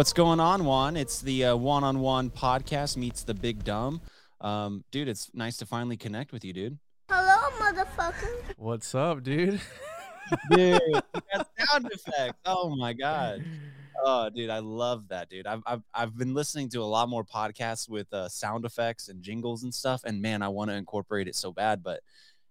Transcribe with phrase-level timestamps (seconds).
[0.00, 0.96] What's going on, Juan?
[0.96, 4.00] It's the uh, Juan on Juan podcast meets the big dumb.
[4.40, 6.78] Um, dude, it's nice to finally connect with you, dude.
[7.10, 8.54] Hello, motherfucker.
[8.56, 9.60] What's up, dude?
[10.50, 11.02] Dude, you
[11.34, 12.38] got sound effects.
[12.46, 13.44] Oh my god.
[14.02, 15.46] Oh, dude, I love that, dude.
[15.46, 19.22] I've I've, I've been listening to a lot more podcasts with uh, sound effects and
[19.22, 22.00] jingles and stuff, and man, I want to incorporate it so bad, but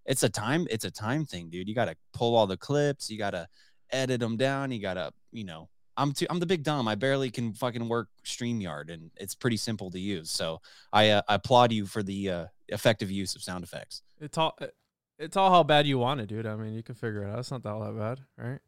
[0.06, 1.68] it's a time it's a time thing, dude.
[1.68, 3.48] You got to pull all the clips, you got to
[3.90, 5.68] edit them down, you got to, you know.
[6.00, 6.88] I'm too, I'm the big dumb.
[6.88, 10.32] I barely can fucking work StreamYard, and it's pretty simple to use.
[10.32, 10.62] So
[10.94, 14.02] I, uh, I applaud you for the uh, effective use of sound effects.
[14.22, 14.58] It's all
[15.18, 16.46] it's all how bad you want it, dude.
[16.46, 17.40] I mean, you can figure it out.
[17.40, 18.60] It's not all that bad, right?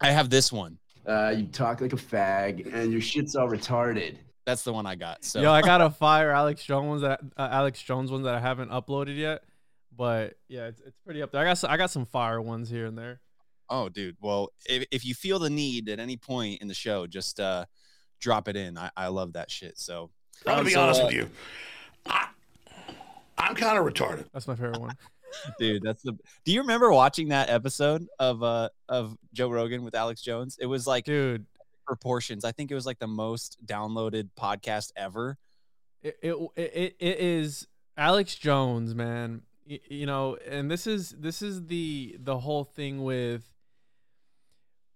[0.00, 0.78] I have this one.
[1.06, 4.16] Uh, you talk like a fag, and your shit's all retarded.
[4.44, 5.24] That's the one I got.
[5.24, 8.34] So Yo, I got a fire Alex Jones ones that uh, Alex Jones ones that
[8.34, 9.42] I haven't uploaded yet,
[9.96, 11.40] but yeah, it's, it's pretty up there.
[11.40, 13.20] I got s- I got some fire ones here and there.
[13.70, 14.16] Oh, dude.
[14.20, 17.64] Well, if, if you feel the need at any point in the show, just uh,
[18.20, 18.78] drop it in.
[18.78, 19.78] I, I love that shit.
[19.78, 20.10] So
[20.46, 21.30] I'm gonna be So, honest uh, with you.
[22.06, 22.28] I,
[23.36, 24.26] I'm kind of retarded.
[24.32, 24.96] That's my favorite one.
[25.58, 26.12] dude, that's the.
[26.44, 30.56] Do you remember watching that episode of uh of Joe Rogan with Alex Jones?
[30.60, 31.44] It was like Dude,
[31.86, 32.44] proportions.
[32.44, 35.36] I think it was like the most downloaded podcast ever.
[36.02, 39.42] it it it, it is Alex Jones, man.
[39.68, 43.42] Y- you know, and this is this is the the whole thing with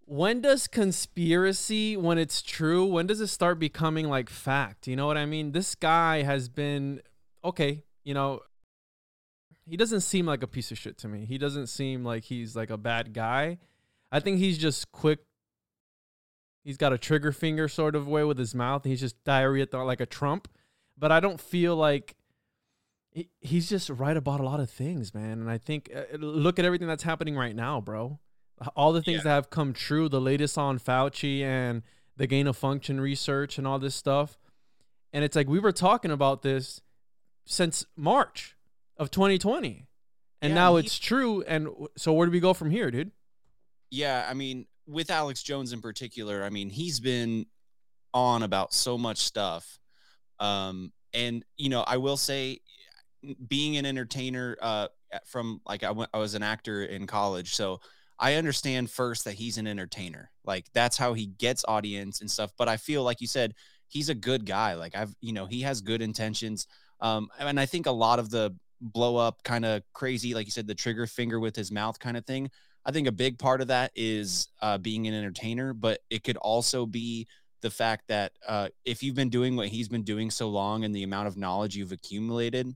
[0.06, 4.86] when does conspiracy when it's true when does it start becoming like fact?
[4.86, 5.52] You know what i mean?
[5.52, 7.00] This guy has been
[7.44, 8.40] okay you know
[9.64, 11.24] he doesn't seem like a piece of shit to me.
[11.24, 13.58] He doesn't seem like he's like a bad guy.
[14.10, 15.20] I think he's just quick.
[16.64, 18.84] He's got a trigger finger sort of way with his mouth.
[18.84, 20.48] He's just diarrhea like a trump.
[20.98, 22.16] But i don't feel like
[23.40, 25.40] he's just right about a lot of things man.
[25.40, 28.18] And i think uh, look at everything that's happening right now bro
[28.76, 29.24] all the things Yeah.
[29.24, 31.82] that have come true, the latest on Fauci and
[32.16, 34.38] the gain of function research and all this stuff.
[35.12, 36.80] And it's like we were talking about this
[37.44, 38.56] since March
[38.96, 39.86] of 2020.
[40.40, 41.42] And Yeah, now he- it's true.
[41.42, 43.12] And so where do we go from here, dude?
[43.90, 47.46] Yeah, I mean, with Alex Jones in particular, I mean, he's been
[48.14, 49.78] on about so much stuff.
[50.38, 52.60] Um, and you know, I will say,
[53.46, 54.88] being an entertainer, uh,
[55.26, 57.80] from like I went, I was an actor in college, so
[58.22, 60.30] I understand first that he's an entertainer.
[60.44, 62.52] Like that's how he gets audience and stuff.
[62.56, 63.52] But I feel like you said,
[63.88, 64.74] he's a good guy.
[64.74, 66.68] Like I've, you know, he has good intentions.
[67.00, 70.52] Um, and I think a lot of the blow up kind of crazy, like you
[70.52, 72.48] said, the trigger finger with his mouth kind of thing.
[72.86, 76.36] I think a big part of that is uh, being an entertainer, but it could
[76.36, 77.26] also be
[77.60, 80.94] the fact that uh, if you've been doing what he's been doing so long and
[80.94, 82.72] the amount of knowledge you've accumulated,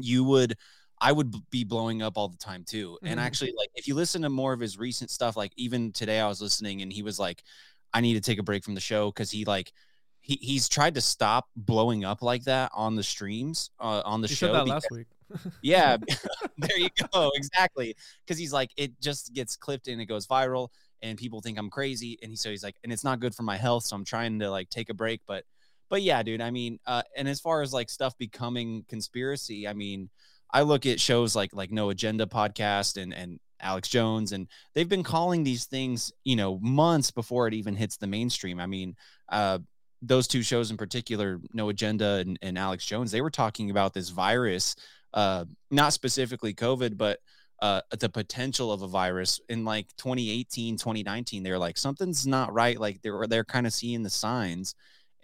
[0.00, 0.56] you would,
[1.04, 2.98] I would be blowing up all the time too.
[3.02, 3.22] And Mhm.
[3.22, 6.26] actually, like if you listen to more of his recent stuff, like even today I
[6.28, 7.42] was listening and he was like,
[7.92, 9.72] I need to take a break from the show because he like,
[10.22, 14.28] he, he's tried to stop blowing up like that on the streams uh, on the
[14.28, 14.52] You show.
[14.64, 15.06] because- last week.
[15.62, 15.96] Yeah,
[16.58, 17.30] there you go.
[17.34, 17.94] Exactly.
[18.24, 20.68] Because he's like, it just gets clipped and it goes viral,
[21.02, 22.18] and people think I'm crazy.
[22.22, 24.38] And he so he's like, and it's not good for my health, so I'm trying
[24.40, 25.20] to like take a break.
[25.26, 25.44] But
[25.90, 26.40] but yeah, dude.
[26.40, 30.08] I mean, uh, and as far as like stuff becoming conspiracy, I mean,
[30.54, 34.88] I look at shows like like No Agenda podcast and and Alex Jones, and they've
[34.88, 38.60] been calling these things, you know, months before it even hits the mainstream.
[38.60, 38.94] I mean,
[39.28, 39.58] uh,
[40.00, 43.94] those two shows in particular, No Agenda and, and Alex Jones, they were talking about
[43.94, 44.76] this virus,
[45.14, 47.20] uh, not specifically COVID, but
[47.62, 51.42] uh, the potential of a virus in like 2018, 2019.
[51.42, 52.78] They're like, something's not right.
[52.78, 54.74] Like they're, they're kind of seeing the signs.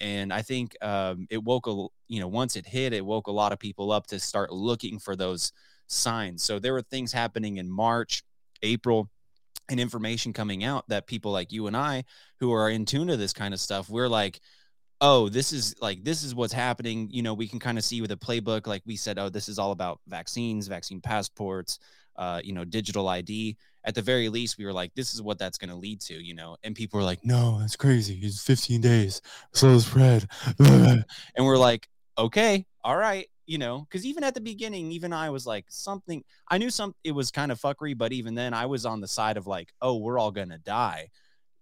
[0.00, 3.32] And I think um, it woke a, you know, once it hit, it woke a
[3.32, 5.52] lot of people up to start looking for those
[5.88, 6.42] signs.
[6.42, 8.22] So there were things happening in March,
[8.62, 9.10] April,
[9.68, 12.04] and information coming out that people like you and I,
[12.40, 14.40] who are in tune to this kind of stuff, we're like,
[15.00, 17.08] oh, this is like this is what's happening.
[17.10, 19.48] You know, we can kind of see with a playbook, like we said, oh, this
[19.48, 21.78] is all about vaccines, vaccine passports,
[22.16, 23.56] uh, you know, digital ID.
[23.84, 26.14] At the very least, we were like, this is what that's going to lead to,
[26.14, 26.56] you know.
[26.62, 28.18] And people were like, no, that's crazy.
[28.22, 29.22] It's 15 days,
[29.52, 30.28] slow spread,
[30.58, 31.04] and
[31.38, 31.88] we're like,
[32.18, 36.24] okay, all right, you know, because even at the beginning, even I was like, something.
[36.48, 36.94] I knew some.
[37.04, 39.72] It was kind of fuckery, but even then, I was on the side of like,
[39.80, 41.10] oh, we're all gonna die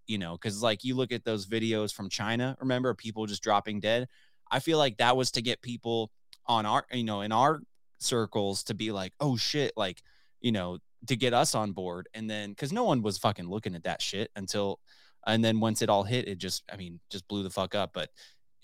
[0.08, 3.78] you know, because like you look at those videos from China, remember people just dropping
[3.78, 4.08] dead.
[4.50, 6.10] I feel like that was to get people
[6.46, 7.60] on our, you know, in our
[7.98, 10.02] circles to be like, oh shit, like,
[10.40, 12.08] you know, to get us on board.
[12.14, 14.80] And then because no one was fucking looking at that shit until,
[15.26, 17.92] and then once it all hit, it just, I mean, just blew the fuck up.
[17.92, 18.10] But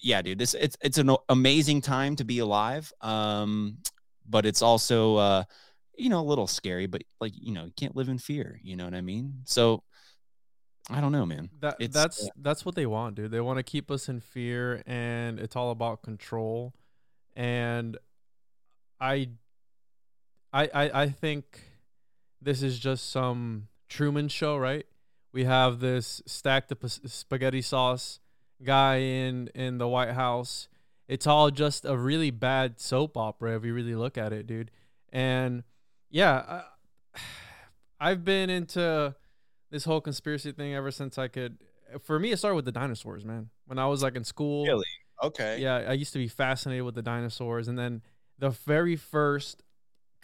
[0.01, 2.93] yeah, dude, this it's it's an amazing time to be alive.
[3.01, 3.79] Um,
[4.29, 5.45] but it's also uh,
[5.97, 8.77] you know, a little scary, but like, you know, you can't live in fear, you
[8.77, 9.43] know what I mean?
[9.45, 9.83] So
[10.91, 11.51] I don't know, man.
[11.61, 13.31] That It's- that's that's what they want, dude.
[13.31, 16.75] They want to keep us in fear, and it's all about control.
[17.37, 17.97] And
[19.01, 19.31] I,
[20.53, 21.63] I, I, I think
[22.45, 24.87] this is just some Truman show, right?
[25.33, 28.21] We have this stacked up spaghetti sauce
[28.63, 30.69] guy in in the White House.
[31.09, 34.71] It's all just a really bad soap opera if you really look at it, dude.
[35.13, 35.65] And
[36.11, 36.63] yeah,
[37.15, 37.21] I,
[38.01, 39.15] I've been into
[39.71, 41.59] this whole conspiracy thing ever since I could.
[42.03, 43.51] For me, it started with the dinosaurs, man.
[43.67, 44.85] When I was like in school, Really?
[45.23, 45.59] Okay.
[45.61, 48.03] yeah, I used to be fascinated with the dinosaurs, and then
[48.39, 49.63] the very first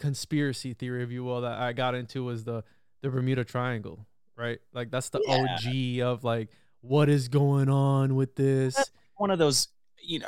[0.01, 2.63] conspiracy theory, if you will, that I got into was the
[3.01, 4.05] the Bermuda Triangle,
[4.35, 4.59] right?
[4.73, 6.49] Like that's the OG of like
[6.81, 8.75] what is going on with this.
[9.15, 9.69] One of those,
[10.03, 10.27] you know,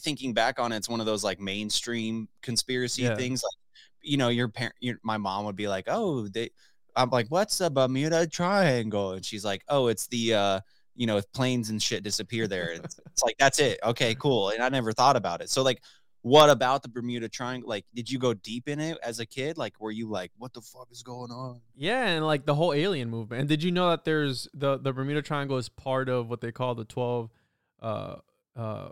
[0.00, 3.16] thinking back on it, it's one of those like mainstream conspiracy Yeah.
[3.16, 3.42] things.
[3.42, 6.50] Like, you know, your parent, your, my mom would be like, "Oh, they,"
[6.94, 10.60] I'm like, "What's the Bermuda Triangle?" And she's like, "Oh, it's the." uh
[10.96, 13.80] you know, if planes and shit disappear there, it's, it's like that's it.
[13.82, 14.50] Okay, cool.
[14.50, 15.50] And I never thought about it.
[15.50, 15.82] So, like,
[16.24, 17.68] what about the Bermuda Triangle?
[17.68, 19.58] Like, did you go deep in it as a kid?
[19.58, 21.60] Like, were you like, what the fuck is going on?
[21.76, 23.40] Yeah, and like the whole alien movement.
[23.40, 26.50] And did you know that there's the the Bermuda Triangle is part of what they
[26.50, 27.30] call the 12
[27.82, 28.16] uh
[28.56, 28.88] uh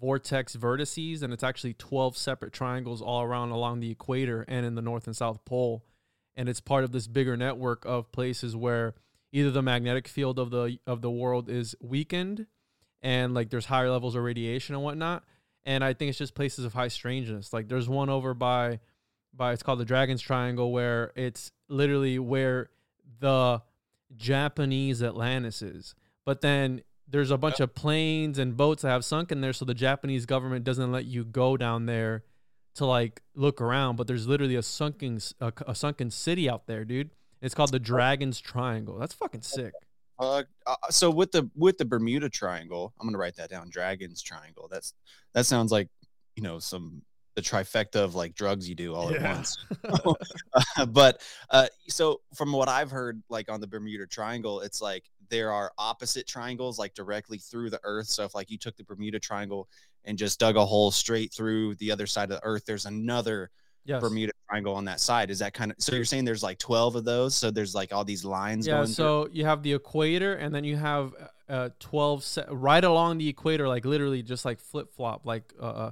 [0.00, 4.76] vortex vertices and it's actually 12 separate triangles all around along the equator and in
[4.76, 5.84] the north and south pole.
[6.36, 8.94] And it's part of this bigger network of places where
[9.32, 12.46] either the magnetic field of the of the world is weakened
[13.02, 15.24] and like there's higher levels of radiation and whatnot.
[15.66, 17.52] And I think it's just places of high strangeness.
[17.52, 18.80] Like there's one over by
[19.34, 22.70] by it's called the Dragon's Triangle where it's literally where
[23.20, 23.60] the
[24.16, 25.94] Japanese Atlantis is.
[26.24, 29.64] But then there's a bunch of planes and boats that have sunk in there so
[29.64, 32.24] the Japanese government doesn't let you go down there
[32.76, 36.84] to like look around, but there's literally a sunken a, a sunken city out there,
[36.84, 37.10] dude.
[37.42, 38.98] It's called the Dragon's Triangle.
[38.98, 39.72] That's fucking sick.
[40.18, 43.68] Uh, uh, so with the with the Bermuda Triangle, I'm gonna write that down.
[43.68, 44.68] Dragon's Triangle.
[44.70, 44.94] That's
[45.34, 45.88] that sounds like
[46.36, 47.02] you know some
[47.36, 49.58] the trifecta of like drugs you do all at once.
[49.84, 51.20] Uh, but
[51.50, 55.70] uh, so from what I've heard, like on the Bermuda Triangle, it's like there are
[55.76, 58.06] opposite triangles like directly through the Earth.
[58.06, 59.68] So if like you took the Bermuda Triangle
[60.04, 63.50] and just dug a hole straight through the other side of the Earth, there's another
[63.86, 64.00] Yes.
[64.00, 65.30] Bermuda Triangle on that side.
[65.30, 65.94] Is that kind of so?
[65.94, 67.34] You're saying there's like 12 of those.
[67.34, 68.86] So there's like all these lines Yeah, going.
[68.86, 68.94] through?
[68.94, 71.14] so you have the equator, and then you have
[71.48, 75.64] uh, twelve se- right along the equator, like literally just like flip flop, like uh,
[75.66, 75.90] uh,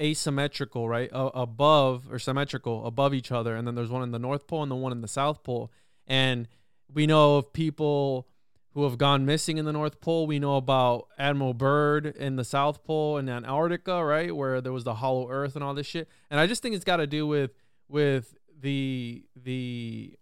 [0.00, 4.18] asymmetrical, right uh, above or symmetrical above each other, and then there's one in the
[4.18, 5.70] North Pole and the one in the South Pole,
[6.06, 6.48] and
[6.92, 8.26] we know of people
[8.74, 10.26] who have gone missing in the North Pole.
[10.26, 14.84] We know about Admiral Byrd in the South Pole and Antarctica, right, where there was
[14.84, 16.08] the hollow Earth and all this shit.
[16.30, 17.52] And I just think it's got to do with
[17.88, 20.14] with the the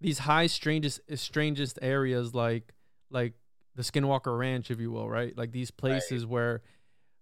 [0.00, 2.72] these high strangest strangest areas like
[3.10, 3.34] like
[3.74, 5.36] the Skinwalker Ranch, if you will, right?
[5.36, 6.62] Like these places where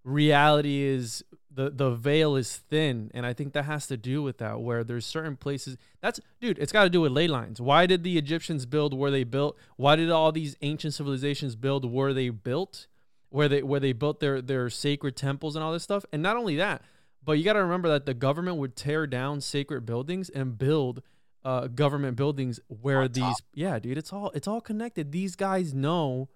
[0.07, 3.11] reality is the the veil is thin.
[3.13, 6.59] And i think that has to do with that where there's certain places that's dude
[6.59, 7.61] it's got to do with ley lines.
[7.61, 11.91] Why did the egyptians build where they built why did all these ancient civilizations build
[11.91, 12.87] where they built?
[13.31, 16.07] Where they where they built their their sacred temples and all this stuff?
[16.13, 16.83] And not only that
[17.25, 21.03] but you got to remember that the government would tear down sacred buildings and build
[21.45, 25.11] uh, government buildings where these yeah dude it's all it's all connected.
[25.13, 26.29] These guys know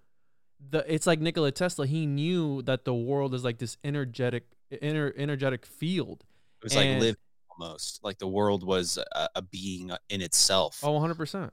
[0.68, 4.44] the it's like Nikola Tesla he knew that the world is like this energetic
[4.82, 6.24] inner energetic field
[6.60, 7.16] It was like And- live
[7.50, 10.80] almost like the world was a, a being in itself.
[10.82, 11.50] oh 100%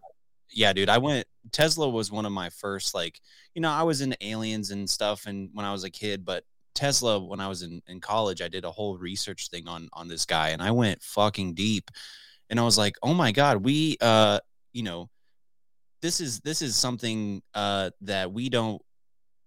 [0.50, 0.88] yeah, dude.
[0.88, 1.28] I went.
[1.52, 3.20] Tesla was one of my first, like,
[3.54, 6.46] you know, I was into aliens and stuff, and when I was a kid, but
[6.74, 10.08] Tesla, when I was in, in college, I did a whole research thing on on
[10.08, 11.92] this guy, and I went fucking deep,
[12.50, 14.40] and I was like, oh my god, we, uh,
[14.72, 15.10] you know,
[16.02, 18.82] this is this is something uh that we don't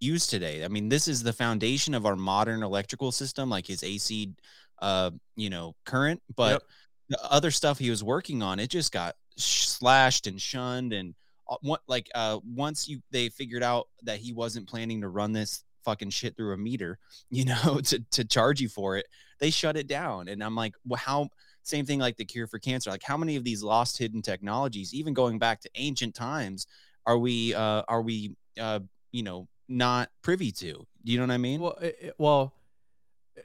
[0.00, 0.64] use today.
[0.64, 4.32] I mean, this is the foundation of our modern electrical system, like his AC,
[4.80, 6.62] uh, you know, current, but Yep.
[7.08, 11.14] the other stuff he was working on, it just got slashed and shunned and
[11.48, 15.32] uh, what like uh once you they figured out that he wasn't planning to run
[15.32, 16.98] this fucking shit through a meter
[17.30, 19.06] you know to to charge you for it
[19.38, 21.28] they shut it down and i'm like well how
[21.62, 24.92] same thing like the cure for cancer like how many of these lost hidden technologies
[24.92, 26.66] even going back to ancient times
[27.06, 28.80] are we uh are we uh
[29.12, 30.86] you know not privy to.
[31.04, 31.60] Do you know what i mean?
[31.60, 32.52] Well i- i- well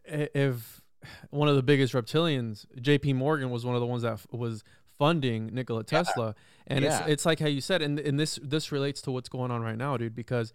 [0.06, 0.82] if
[1.30, 4.64] one of the biggest reptilians JP Morgan was one of the ones that was
[4.98, 6.36] funding Nikola Tesla.
[6.68, 7.00] And Yeah.
[7.02, 9.62] it's it's like how you said and and this this relates to what's going on
[9.62, 10.54] right now dude because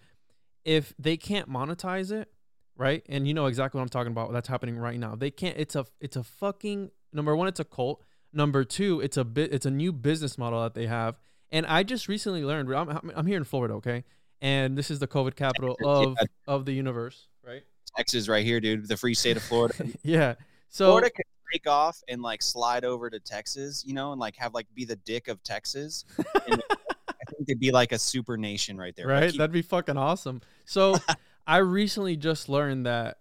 [0.64, 2.28] if they can't monetize it
[2.76, 3.04] right?
[3.10, 5.14] And you know exactly what I'm talking about that's happening right now.
[5.14, 8.02] They can't it's a it's a fucking number one it's a cult.
[8.32, 11.18] Number two it's a bit it's a new business model that they have.
[11.52, 14.04] And I just recently learned I'm- I'm here in Florida okay
[14.42, 15.88] and this is the COVID capital Yeah.
[15.88, 16.16] of
[16.46, 17.62] of the universe right?
[17.96, 19.74] Texas right here dude the free state of florida.
[20.02, 20.34] Yeah
[20.68, 24.36] so Florida could break off and like slide over to Texas, you know, and like
[24.36, 26.04] have like be the dick of Texas.
[26.46, 26.62] And
[27.08, 29.06] I think they'd be like a super nation right there.
[29.08, 29.30] Right?
[29.30, 30.40] Keep- that'd be fucking awesome.
[30.64, 30.96] So
[31.46, 33.18] i recently just learned that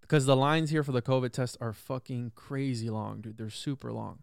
[0.00, 3.38] because the lines here for the covid test are fucking crazy long dude.
[3.38, 4.20] They're super long.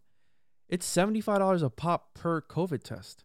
[0.68, 3.24] It's $75 a pop per covid test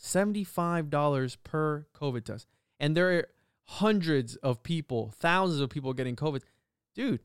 [0.00, 2.46] $75 per covid test
[2.78, 3.28] and there are
[3.64, 6.42] hundreds of people thousands of people getting covid
[6.94, 7.20] dude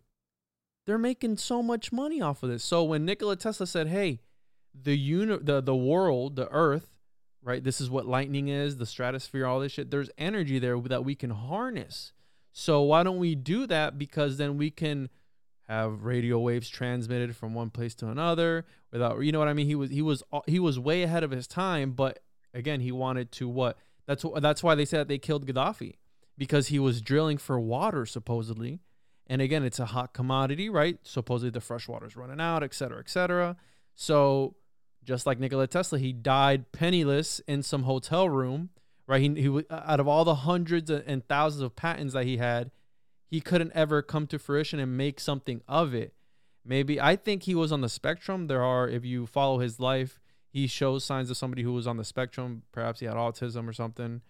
[0.86, 4.20] they're making so much money off of this so when nikola tesla said hey
[4.74, 6.94] the uni- the the world the earth
[7.44, 7.64] right?
[7.64, 9.92] This is what lightning is, the stratosphere, all this shit.
[9.92, 12.14] There's energy there that we can harness.
[12.52, 13.98] So why don't we do that?
[13.98, 15.10] Because then we can
[15.68, 19.68] have radio waves transmitted from one place to another without, you know what I mean?
[19.68, 22.20] He was he was he was way ahead of his time, but
[22.54, 23.78] again, he wanted to what?
[24.06, 25.96] That's that's why they said they killed Gaddafi
[26.38, 28.80] because he was drilling for water supposedly.
[29.28, 30.98] And again, it's a hot commodity, right?
[31.04, 33.56] Supposedly the fresh water's running out, et cetera, et cetera.
[33.96, 34.56] So
[35.04, 38.70] just like Nikola Tesla, he died penniless in some hotel room,
[39.08, 39.22] right?
[39.22, 42.72] He, he out of all the hundreds and thousands of patents that he had,
[43.30, 46.14] he couldn't ever come to fruition and make something of it.
[46.66, 48.48] Maybe I think he was on the spectrum.
[48.48, 50.20] There are, if you follow his life,
[50.54, 52.62] he shows signs of somebody who was on the spectrum.
[52.72, 54.22] Perhaps he had autism or something.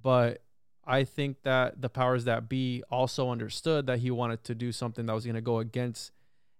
[0.00, 0.44] But
[0.86, 5.06] I think that the powers that be also understood that he wanted to do something
[5.06, 6.12] that was going to go against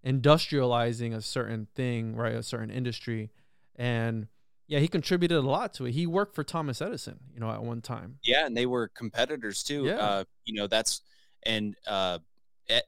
[0.05, 2.35] industrializing a certain thing, right?
[2.35, 3.31] A certain industry.
[3.77, 4.27] And
[4.67, 5.93] yeah, he contributed a lot to it.
[5.93, 8.19] He worked for Thomas Edison, you know, at one time.
[8.25, 9.85] yeah, and they were competitors too.
[9.85, 9.99] Yeah.
[9.99, 11.03] Uh, you know, that's
[11.45, 12.19] and uh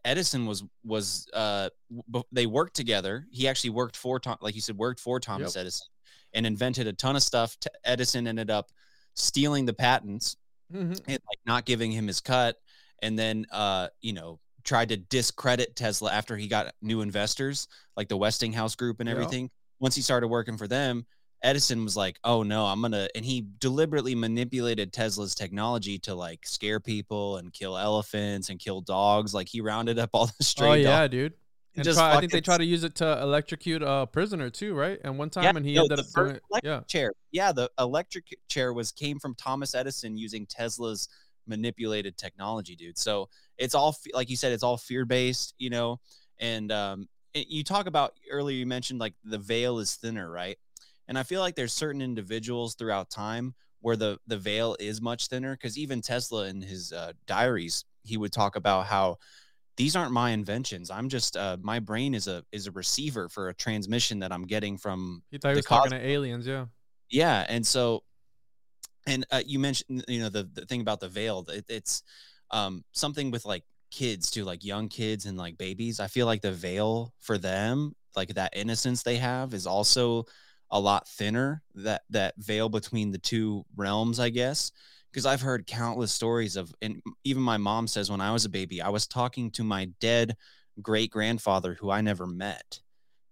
[0.05, 1.69] Edison was was uh
[2.33, 3.25] they worked together.
[3.31, 5.87] He actually worked for Tom, like you said, worked for Thomas Edison
[6.35, 7.57] and invented a ton of stuff.
[7.61, 8.71] T- Edison ended up
[9.14, 10.37] stealing the patents
[10.73, 10.93] Mm-hmm.
[11.07, 12.57] and like not giving him his cut
[13.03, 18.09] and then uh you know tried to discredit tesla after he got new investors like
[18.09, 19.14] the westinghouse group and Yeah.
[19.14, 21.05] everything once he started working for them
[21.43, 26.45] edison was like oh no i'm gonna and he deliberately manipulated tesla's technology to like
[26.47, 30.67] scare people and kill elephants and kill dogs like he rounded up all the stray
[30.67, 31.35] Oh dogs yeah, dude.
[31.76, 34.50] And And just try, I think they try to use it to electrocute a prisoner
[34.50, 35.00] too, right?
[35.04, 37.12] And one time, Yeah, and he no, ended up doing electric Yeah, chair.
[37.33, 41.09] Yeah, the electric chair was came from Thomas Edison using Tesla's
[41.47, 42.99] manipulated technology, dude.
[42.99, 43.28] So
[43.59, 46.00] it's all like you said, it's all fear based, you know.
[46.38, 50.57] And um, it- you talk about earlier, you mentioned like the veil is thinner, right?
[51.09, 55.26] And I feel like there's certain individuals throughout time where the the veil is much
[55.28, 55.54] thinner.
[55.54, 59.19] Because even Tesla in his uh, diaries, he would talk about how
[59.76, 60.90] these aren't my inventions.
[60.90, 64.47] I'm just uh, my brain is a is a receiver for a transmission that I'm
[64.47, 66.47] getting from he thought he the was talking to aliens.
[66.47, 66.66] Yeah,
[67.11, 68.04] yeah and so
[69.07, 72.02] and uh, you mentioned you know the, the thing about the veil it, it's
[72.50, 73.64] um something with like
[73.95, 76.00] kids too, like young kids and like babies.
[76.00, 80.25] I feel like the veil for them, like that innocence they have, is also
[80.71, 81.62] a lot thinner.
[81.76, 84.73] That that veil between the two realms, I guess.
[85.14, 88.49] Because I've heard countless stories of, and even my mom says when I was a
[88.49, 90.37] baby, I was talking to my dead
[90.83, 92.80] great grandfather who I never met.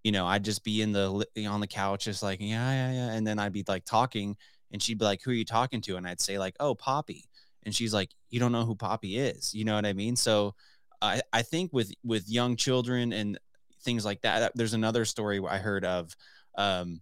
[0.05, 3.13] You know, I'd just be in the on the couch, just like yeah, yeah, yeah,
[3.15, 4.37] and then I'd be like talking,
[4.71, 7.29] and she'd be like, "Who are you talking to?" And I'd say like, "Oh, Poppy,"
[7.65, 10.15] and she's like, "You don't know who Poppy is." You know what I mean?
[10.15, 10.55] So,
[11.01, 13.41] I I think with with young children and
[13.83, 16.15] things like that, there's another story I heard of,
[16.57, 17.01] um,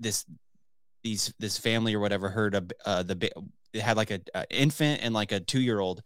[0.00, 0.24] this
[1.04, 3.30] these this family or whatever heard of uh, the
[3.80, 6.02] had like a, a infant and like a two year old,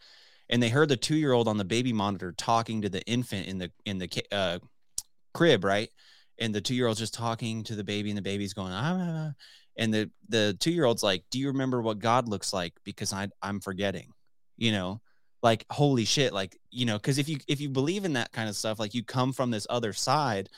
[0.48, 3.46] and they heard the two year old on the baby monitor talking to the infant
[3.46, 4.58] in the in the uh,
[5.34, 5.90] crib, right?
[6.38, 8.96] And the two year old's just talking to the baby, and the baby's going, ah,
[8.98, 9.32] ah, ah."
[9.76, 12.74] and the the two year old's like, "Do you remember what God looks like?
[12.84, 14.12] Because I I'm forgetting,"
[14.56, 15.00] you know,
[15.42, 18.48] like holy shit, like you know, because if you if you believe in that kind
[18.48, 20.48] of stuff, like you come from this other side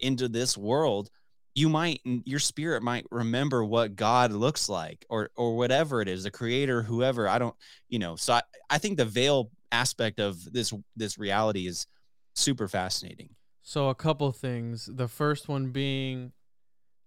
[0.00, 1.10] into this world
[1.54, 6.22] you might your spirit might remember what god looks like or or whatever it is
[6.22, 7.54] the creator whoever i don't
[7.88, 11.86] you know so i, I think the veil aspect of this this reality is
[12.34, 13.30] super fascinating
[13.62, 14.88] So a couple things.
[14.92, 16.32] The first one being,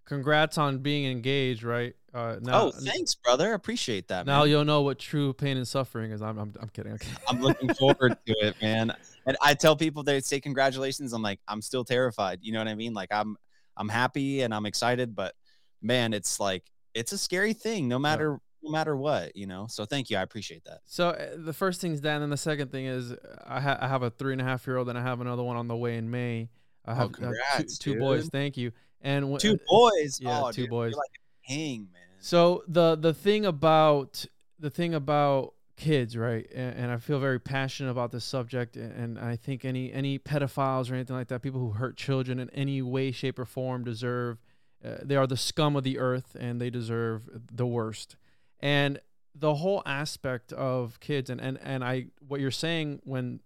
[0.05, 1.93] congrats on being engaged, right?
[2.13, 4.49] Uh, now, oh thanks brother appreciate that now man.
[4.49, 6.21] you'll know what true pain and suffering is.
[6.21, 6.91] I'm, I'm, I'm kidding.
[6.91, 7.17] I'm kidding.
[7.27, 8.93] i'm looking forward to it man
[9.25, 12.67] and i tell people they say congratulations i'm like i'm still terrified you know what
[12.67, 13.35] i mean like i'm
[13.77, 15.33] i'm happy and i'm excited but
[15.81, 16.63] man it's like
[16.93, 20.21] it's a scary thing no matter no matter what you know so thank you i
[20.21, 23.13] appreciate that So uh, the first thing's that, and then the second thing is
[23.45, 25.43] I, ha- I have a three and a half year old, and I have another
[25.43, 26.49] one on the way in May.
[26.85, 28.29] I Oh, have, I have congrats, two, two boys.
[28.29, 28.71] Thank you.
[29.01, 30.93] And w- two boys yeah, oh, two dude, boys.
[30.95, 31.09] like
[31.45, 34.25] king man So the the thing about
[34.59, 36.47] the thing about kids, right?
[36.53, 40.19] And, and I feel very passionate about this subject, a- and I think any any
[40.19, 43.83] pedophiles or anything like that, people who hurt children in any way, shape, or form,
[43.83, 44.39] deserve.
[44.83, 48.17] Uh, they are the scum of the earth, and they deserve the worst.
[48.59, 48.99] And
[49.33, 53.39] the whole aspect of kids, and and and I, what you're saying when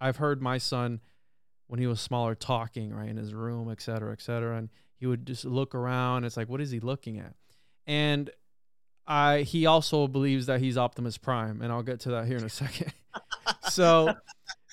[0.00, 1.00] I've heard my son
[1.68, 5.06] when he was smaller talking right in his room, et cetera, et cetera, and he
[5.06, 6.24] would just look around.
[6.24, 7.34] It's like, what is he looking at?
[7.86, 8.30] And
[9.06, 12.44] I he also believes that he's Optimus Prime, and I'll get to that here in
[12.44, 12.92] a second.
[13.70, 14.14] so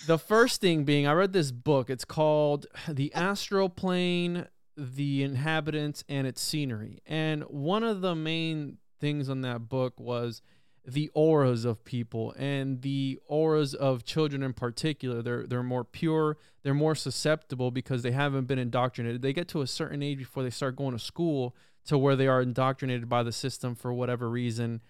[0.08, 1.90] the first thing being, I read this book.
[1.90, 7.02] It's called The Astral Plane, The Inhabitants, and Its Scenery.
[7.06, 10.42] And one of the main things on that book was
[10.86, 16.38] the auras of people and the auras of children in particular they're they're more pure
[16.62, 20.44] they're more susceptible because they haven't been indoctrinated they get to a certain age before
[20.44, 24.30] they start going to school to where they are indoctrinated by the system for whatever
[24.30, 24.82] reason.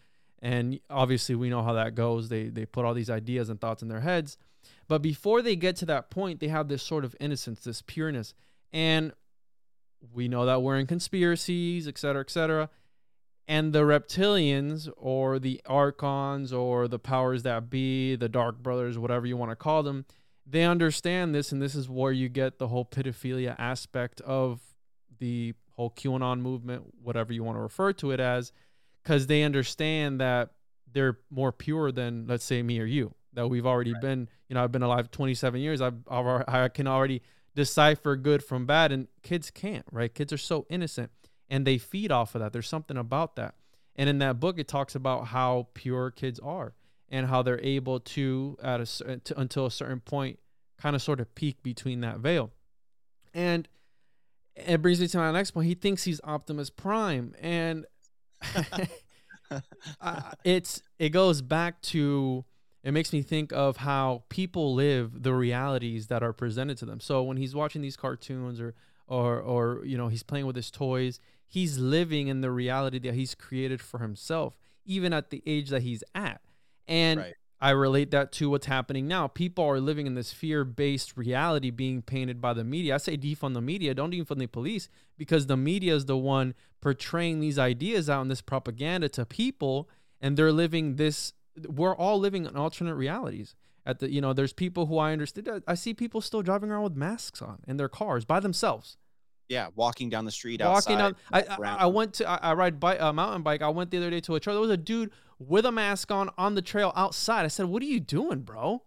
[0.42, 2.30] And obviously we know how that goes.
[2.30, 4.38] They they put all these ideas and thoughts in their heads.
[4.88, 8.34] But before they get to that point they have this sort of innocence this pureness.
[8.72, 9.14] And
[10.14, 12.70] we know that we're in conspiracies et cetera et cetera.
[13.48, 19.26] And the reptilians or the archons or the powers that be the dark brothers whatever
[19.26, 20.06] you want to call them
[20.46, 21.52] they understand this.
[21.52, 24.60] And this is where you get the whole pedophilia aspect of
[25.20, 28.52] the whole qanon movement whatever you want to refer to it as
[29.02, 30.52] because they understand that
[30.92, 34.64] they're more pure than let's say me or you that we've already been you know
[34.64, 37.22] i've been alive 27 years I've, I've i can already
[37.56, 41.12] decipher good from bad and kids can't right kids are so innocent
[41.54, 42.52] and they feed off of that.
[42.52, 43.54] There's something about that.
[43.96, 46.74] And in that book, it talks about how pure kids are
[47.10, 50.40] and how they're able to, at a to, until a certain point,
[50.82, 52.50] kind of sort of peak between that veil.
[53.36, 53.68] And
[54.56, 55.68] it brings me to my next point.
[55.68, 57.86] He thinks he's Optimus Prime, and
[60.02, 62.46] uh, it's it goes back to
[62.84, 67.00] it makes me think of how people live the realities that are presented to them.
[67.00, 68.76] So when he's watching these cartoons or
[69.08, 73.14] or or you know he's playing with his toys, he's living in the reality that
[73.14, 76.42] he's created for himself, even at the age that he's at.
[76.88, 77.34] And Right.
[77.64, 79.30] I relate that to what's happening now.
[79.30, 82.96] People are living in this fear-based reality being painted by the media.
[82.96, 86.56] I say defund the media, don't defund the police, because the media is the one
[86.82, 91.32] portraying these ideas out in this propaganda to people, and they're living this.
[91.66, 93.56] We're all living in alternate realities.
[93.86, 95.64] At the, you know, there's people who I understand.
[95.66, 98.98] I see people still driving around with masks on in their cars by themselves
[99.50, 101.56] yeah walking down the street walking outside, down.
[101.62, 101.76] I, I.
[101.84, 103.62] I went to I, I ride bike, uh, mountain bike.
[103.62, 104.56] I went the other day to a trail.
[104.56, 107.46] There was a dude with a mask on on the trail outside.
[107.46, 108.84] I said, "What are you doing, bro?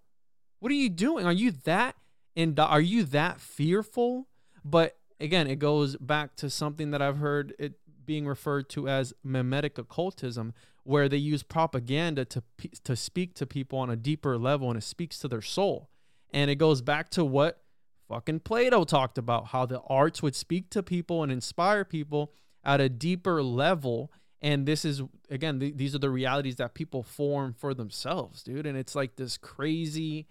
[0.61, 1.27] What are you doing?
[1.27, 1.97] Are you that
[2.35, 4.29] and are you that fearful?"
[4.64, 9.12] But again, it goes back to something that I've heard it being referred to as
[9.25, 12.42] memetic occultism, where they use propaganda to
[12.85, 15.90] to speak to people on a deeper level, and it speaks to their soul.
[16.33, 17.62] And it goes back to what
[18.09, 22.33] fucking Plato talked about how the arts would speak to people and inspire people
[22.64, 24.12] at a deeper level.
[24.42, 28.66] And this is, again, th- these are the realities that people form for themselves, dude.
[28.66, 30.27] And it's like this crazy,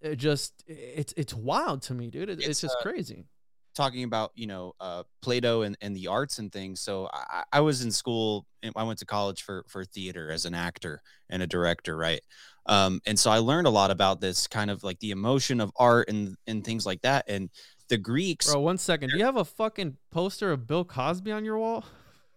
[0.00, 2.30] it just, it's, it's wild to me, dude.
[2.30, 3.26] It, it's, It's, just uh, crazy.
[3.74, 6.80] Talking about you know uh, Plato and, and the arts and things.
[6.80, 8.46] So I, I was in school.
[8.76, 12.20] I went to college for for theater as an actor and a director, right?
[12.66, 15.70] Um, and so I learned a lot about this kind of like the emotion of
[15.76, 17.24] art and and things like that.
[17.28, 17.50] And
[17.88, 19.10] the Greeks, Bro, one second.
[19.10, 21.84] Do you have a fucking poster of Bill Cosby on your wall?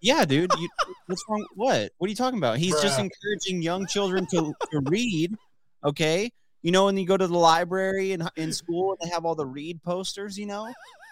[0.02, 0.52] yeah, dude.
[0.58, 0.70] You,
[1.08, 1.46] what's wrong?
[1.56, 1.92] What?
[1.98, 2.58] What are you talking about?
[2.58, 5.36] He's just encouraging young children to to read.
[5.84, 6.32] Okay.
[6.64, 9.36] You know, when you go to the library in, in school and they have all
[9.36, 10.68] the read posters, you know,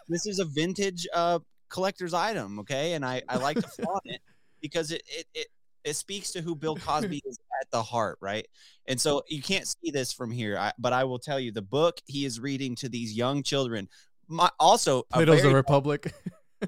[0.07, 1.39] this is a vintage uh,
[1.69, 2.59] collector's item.
[2.59, 2.93] Okay.
[2.93, 4.21] And I, I like to flaunt it
[4.61, 5.47] because it, it, it,
[5.83, 8.17] it speaks to who Bill Cosby is at the heart.
[8.21, 8.47] Right.
[8.87, 11.61] And so you can't see this from here, I, but I will tell you the
[11.61, 13.87] book he is reading to these young children.
[14.27, 16.11] My, also, Plato's the Republic.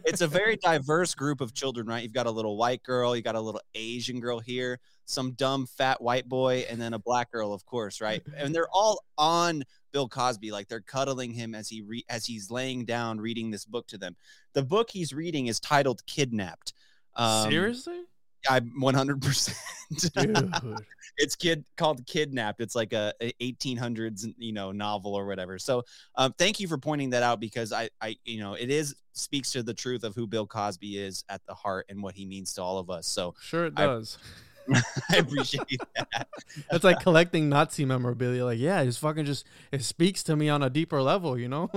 [0.06, 2.04] it's a very diverse group of children, right?
[2.04, 5.65] You've got a little white girl, you got a little Asian girl here, some dumb
[5.65, 8.21] fat white boy, and then a black girl, of course, right?
[8.37, 12.51] And they're all on Bill Cosby, like they're cuddling him as he re- as he's
[12.51, 14.15] laying down reading this book to them.
[14.53, 16.73] The book he's reading is titled "Kidnapped."
[17.15, 18.01] Um, Seriously?
[18.49, 19.21] I'm 100.
[19.21, 19.57] percent
[21.17, 25.57] It's kid called "Kidnapped." It's like a, a 1800s you know novel or whatever.
[25.57, 25.83] So,
[26.15, 29.51] um, thank you for pointing that out because I I you know it is speaks
[29.53, 32.53] to the truth of who Bill Cosby is at the heart and what he means
[32.53, 33.07] to all of us.
[33.07, 34.19] So Sure it does.
[34.21, 34.27] I
[35.17, 36.27] appreciate that.
[36.71, 38.45] It's like collecting Nazi memorabilia.
[38.45, 41.69] Like, yeah, it's fucking just it speaks to me on a deeper level, you know?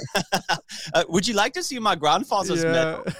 [0.94, 3.04] uh, would you like to see my grandfather's medal?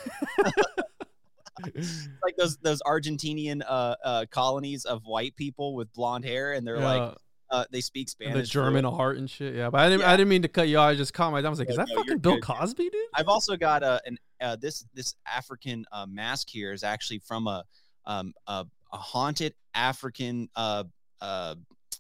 [2.22, 6.79] Like those those Argentinian uh, uh, colonies of white people with blonde hair, and they're
[6.79, 7.16] like
[7.50, 8.48] uh, they speak And Spanish.
[8.48, 9.55] the German heart and shit.
[9.55, 10.00] Yeah, but I didn't.
[10.00, 10.12] Yeah.
[10.12, 10.90] I didn't mean to cut you off.
[10.90, 11.38] I just caught my.
[11.38, 12.42] I was like, is that no, fucking Bill good.
[12.42, 12.94] Cosby, dude?
[13.14, 17.46] I've also got a an uh, this this African uh, mask here is actually from
[17.46, 17.64] a
[18.05, 20.85] um a, a haunted African uh
[21.20, 21.54] uh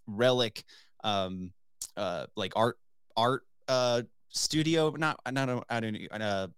[0.06, 0.64] relic
[1.04, 1.52] um
[1.96, 2.78] uh like art
[3.16, 6.48] art uh studio not not a- I don't uh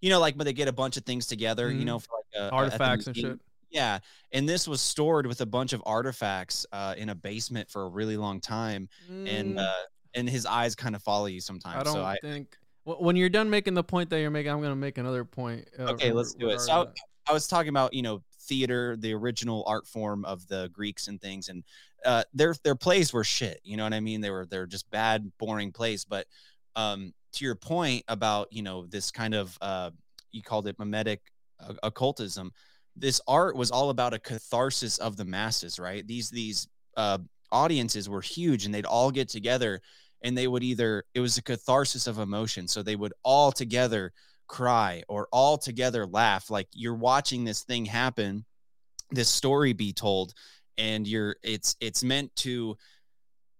[0.00, 1.86] you know like when they get a bunch of things together you Mhm.
[1.86, 3.40] know for like a, a- Artifacts and shit.
[3.70, 4.00] Yeah,
[4.32, 7.88] and this was stored with a bunch of artifacts uh, in a basement for a
[7.88, 8.86] really long time,
[9.24, 9.82] and Mm, uh,
[10.14, 11.80] and his eyes kind of follow you sometimes.
[11.80, 12.54] I don't so I think.
[12.84, 15.66] When you're done making the point that you're making, I'm gonna make another point.
[15.78, 16.60] uh, Okay, let's do it.
[16.60, 16.94] So regarding
[17.26, 21.20] I was talking about you know theater, the original art form of the Greeks and
[21.20, 21.64] things, and
[22.04, 23.60] uh, their their plays were shit.
[23.64, 24.20] You know what I mean?
[24.20, 26.04] They were they're just bad, boring plays.
[26.04, 26.26] But
[26.76, 29.90] um, to your point about you know this kind of uh,
[30.30, 31.18] you called it memetic
[31.60, 32.52] uh, occultism.
[32.96, 36.06] This art was all about a catharsis of the masses, right?
[36.06, 37.18] These these uh,
[37.50, 39.80] audiences were huge, and they'd all get together,
[40.22, 44.12] and they would either it was a catharsis of emotion, so they would all together
[44.48, 48.44] cry or all together laugh like you're watching this thing happen
[49.10, 50.34] this story be told
[50.78, 52.76] and you're it's it's meant to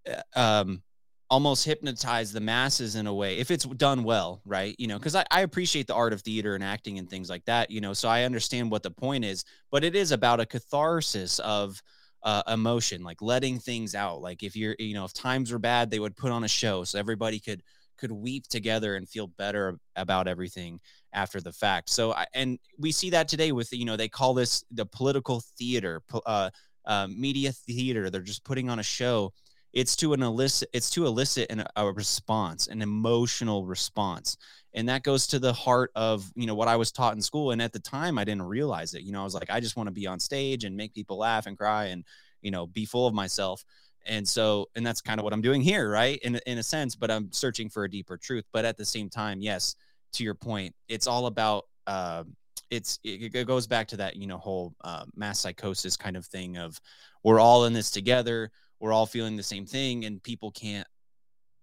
[0.08, 0.82] uh, um
[1.30, 4.74] almost hypnotize the masses in a way if it's done well right?
[4.78, 7.44] You know because I, I appreciate the art of theater and acting and things like
[7.46, 10.46] that you know so i understand what the point is but it is about a
[10.46, 11.80] catharsis of
[12.22, 15.90] uh, emotion like letting things out like if you're you know if times were bad
[15.90, 17.62] they would put on a show so everybody could
[18.02, 20.80] could weep together and feel better about everything
[21.12, 21.88] after the fact.
[21.88, 26.02] So, and we see that today with you know they call this the political theater,
[26.26, 26.50] uh,
[26.84, 28.10] uh, media theater.
[28.10, 29.32] They're just putting on a show.
[29.72, 30.68] It's to an elicit.
[30.72, 34.36] It's to elicit an, a response, an emotional response,
[34.74, 37.52] and that goes to the heart of you know what I was taught in school.
[37.52, 39.02] And at the time, I didn't realize it.
[39.02, 41.18] You know, I was like, I just want to be on stage and make people
[41.18, 42.04] laugh and cry and
[42.40, 43.64] you know be full of myself
[44.06, 46.94] and so and that's kind of what i'm doing here right in, in a sense
[46.96, 49.74] but i'm searching for a deeper truth but at the same time yes
[50.12, 52.22] to your point it's all about uh,
[52.70, 56.24] it's it, it goes back to that you know whole uh, mass psychosis kind of
[56.26, 56.80] thing of
[57.24, 60.86] we're all in this together we're all feeling the same thing and people can't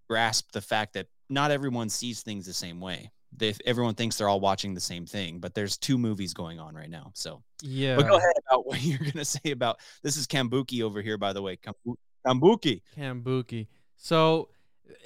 [0.08, 4.28] grasp the fact that not everyone sees things the same way they, everyone thinks they're
[4.28, 7.94] all watching the same thing but there's two movies going on right now so Yeah.
[7.96, 11.32] but go ahead about what you're gonna say about this is Kambuki over here, by
[11.32, 11.56] the way.
[11.56, 11.94] Kambu-
[12.26, 12.82] Kambuki.
[12.96, 13.66] Kambuki.
[13.96, 14.48] So,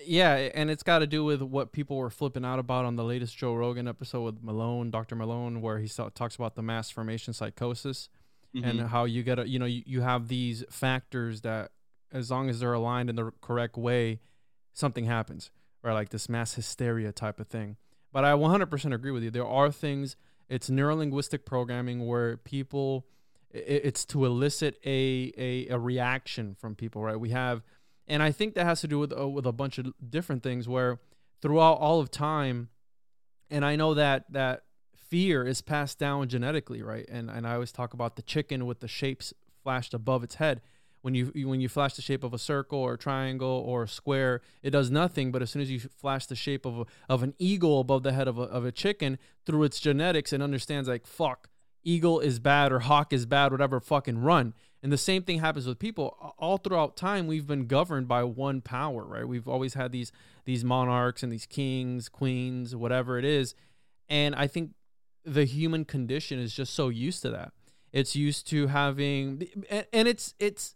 [0.07, 3.05] yeah, and it's got to do with what people were flipping out about on the
[3.05, 5.15] latest Joe Rogan episode with Malone, Dr.
[5.17, 8.09] Malone, where he talks about the mass formation psychosis
[8.55, 8.89] and Mhm.
[8.89, 11.73] how you get you know, you, you have these factors that
[12.13, 14.21] as long as they're aligned in the correct way,
[14.73, 15.51] something happens,
[15.83, 15.93] right?
[15.93, 17.77] Like this mass hysteria type of thing.
[18.13, 19.31] But I 100% agree with you.
[19.33, 20.15] There are things,
[20.49, 23.07] it's neurolinguistic programming where people,
[23.55, 27.19] it's to elicit a, a, a reaction from people, right?
[27.19, 27.63] We have,
[28.09, 30.69] and I think that has to do with uh, with a bunch of different things
[30.69, 30.99] where
[31.41, 32.69] throughout all of time,
[33.51, 34.65] and I know that that
[34.97, 37.07] fear is passed down genetically, right?
[37.09, 40.61] And and I always talk about the chicken with the shapes flashed above its head.
[41.03, 43.89] When you when you flash the shape of a circle or a triangle or a
[43.89, 45.31] square, it does nothing.
[45.31, 48.13] But as soon as you flash the shape of a, of an eagle above the
[48.13, 51.51] head of a, of a chicken, through its genetics, it understands like fuck,
[51.85, 53.81] eagle is bad or hawk is bad, whatever.
[53.81, 54.55] Fucking run.
[54.83, 56.35] And the same thing happens with people.
[56.39, 59.27] All throughout time, we've been governed by one power, right?
[59.27, 60.13] We've always had these
[60.45, 63.55] these monarchs and these kings, queens, whatever it is.
[64.09, 64.73] And I think
[65.25, 67.53] the human condition is just so used to that.
[67.93, 70.75] It's used to having and it's it's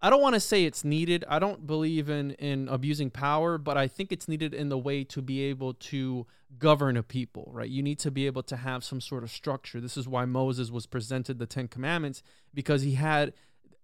[0.00, 1.24] I don't want to say it's needed.
[1.28, 5.02] I don't believe in in abusing power, but I think it's needed in the way
[5.04, 6.26] to be able to
[6.58, 7.68] govern a people, right?
[7.68, 9.80] You need to be able to have some sort of structure.
[9.80, 12.22] This is why Moses was presented the 10 commandments
[12.54, 13.32] because he had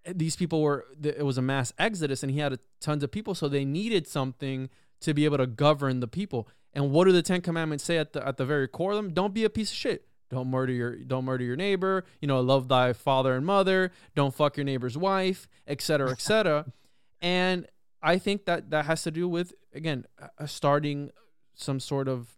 [0.07, 3.35] these people were it was a mass exodus and he had a, tons of people
[3.35, 4.68] so they needed something
[5.00, 6.48] to be able to govern the people.
[6.72, 9.12] And what do the 10 commandments say at the at the very core of them?
[9.12, 10.07] Don't be a piece of shit.
[10.35, 12.05] Don't murder your don't murder your neighbor.
[12.20, 13.92] You know, love thy father and mother.
[14.16, 16.66] Don't fuck your neighbor's wife, etc., etc.
[17.23, 17.68] and
[18.03, 21.11] I think that that has to do with again uh, starting
[21.55, 22.29] some sort of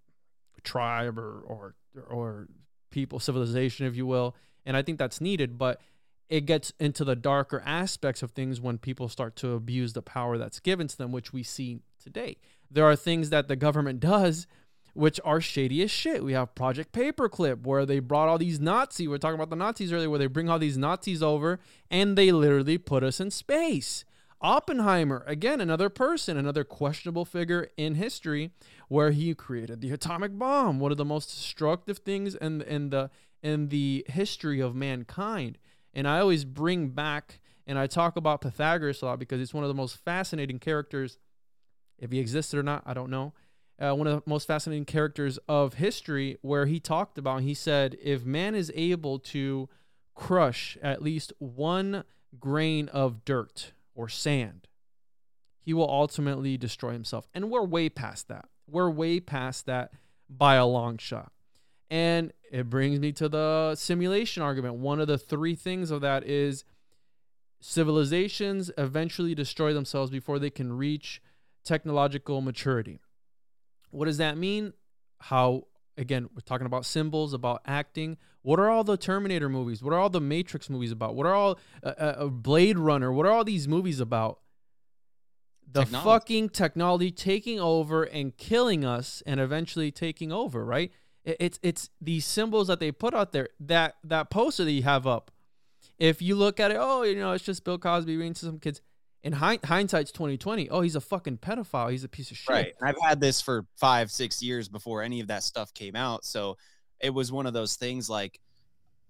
[0.62, 1.74] tribe or or
[2.10, 2.48] or
[2.90, 4.36] people civilization, if you will.
[4.66, 5.80] And I think that's needed, but
[6.28, 10.36] it gets into the darker aspects of things when people start to abuse the power
[10.36, 12.36] that's given to them, which we see today.
[12.70, 14.46] There are things that the government does
[14.96, 16.24] which are shady as shit.
[16.24, 19.08] We have Project Paperclip, where they brought all these Nazis.
[19.08, 22.16] We are talking about the Nazis earlier, where they bring all these Nazis over and
[22.16, 24.04] they literally put us in space.
[24.40, 28.50] Oppenheimer, again, another person, another questionable figure in history,
[28.88, 33.10] where he created the atomic bomb, one of the most destructive things in, in the
[33.42, 35.58] in the history of mankind.
[35.94, 39.62] And I always bring back and I talk about Pythagoras a lot because it's one
[39.62, 41.18] of the most fascinating characters.
[41.98, 43.32] If he existed or not, I don't know
[43.78, 47.96] uh, one of the most fascinating characters of history, where he talked about, he said,
[48.02, 49.68] if man is able to
[50.14, 52.04] crush at least one
[52.40, 54.66] grain of dirt or sand,
[55.60, 57.28] he will ultimately destroy himself.
[57.34, 58.48] And we're way past that.
[58.68, 59.92] We're way past that
[60.28, 61.32] by a long shot.
[61.90, 64.76] And it brings me to the simulation argument.
[64.76, 66.64] One of the three things of that is
[67.60, 71.20] civilizations eventually destroy themselves before they can reach
[71.64, 73.00] technological maturity.
[73.90, 74.72] What does that mean?
[75.18, 75.64] How
[75.98, 78.16] again, we're talking about symbols, about acting.
[78.42, 79.82] What are all the Terminator movies?
[79.82, 81.14] What are all the Matrix movies about?
[81.14, 83.12] What are all uh, uh, Blade Runner?
[83.12, 84.40] What are all these movies about?
[85.70, 86.08] The technology.
[86.08, 90.64] fucking technology taking over and killing us, and eventually taking over.
[90.64, 90.92] Right?
[91.24, 93.48] It's it's these symbols that they put out there.
[93.58, 95.30] That that poster that you have up.
[95.98, 98.58] If you look at it, oh, you know, it's just Bill Cosby reading to some
[98.58, 98.80] kids
[99.26, 101.90] in hindsight's 2020 oh he's a fucking pedophile.
[101.90, 102.48] He's a piece of shit.
[102.48, 102.72] Right.
[102.80, 106.24] I've had this for five six years before any of that stuff came out.
[106.24, 106.56] So
[107.00, 108.38] it was one of those things like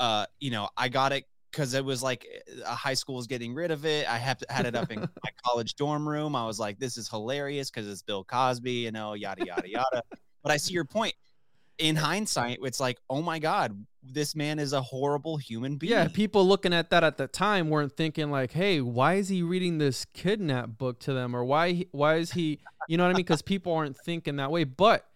[0.01, 2.27] uh you know i got it because it was like
[2.67, 4.11] a high school was getting rid of it.
[4.11, 6.35] I had, had it up in my college dorm room.
[6.35, 10.03] I was like this is hilarious because it's bill cosby you know yada yada yada.
[10.43, 11.15] But i see your point
[11.79, 15.93] in hindsight it's like oh my god this man is a horrible human being.
[15.93, 19.43] Yeah, people looking at that at the time weren't thinking like, "Hey, why is he
[19.43, 23.13] reading this kidnap book to them?" or "Why why is he?" You know what I
[23.15, 23.25] mean?
[23.25, 24.65] Because people aren't thinking that way.
[24.65, 25.07] But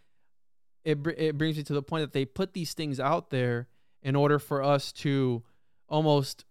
[0.84, 3.68] it it brings me to the point that they put these things out there
[4.02, 5.42] in order for us to
[5.88, 6.44] almost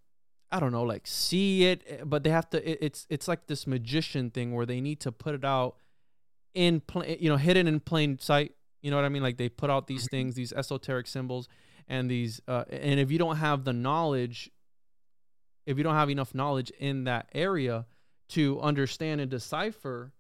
[0.52, 2.70] I don't know, like see it, eh, but they have to.
[2.70, 5.76] It, it's it's like this magician thing where they need to put it out
[6.54, 8.54] in plain, you know, hidden in plain sight.
[8.82, 9.24] You know what I mean?
[9.24, 11.48] Like they put out these things, these esoteric symbols,
[11.90, 14.52] and these uh, and if you don't have the knowledge
[15.66, 17.86] if you don't have enough knowledge in that area
[18.30, 20.14] to understand and decipher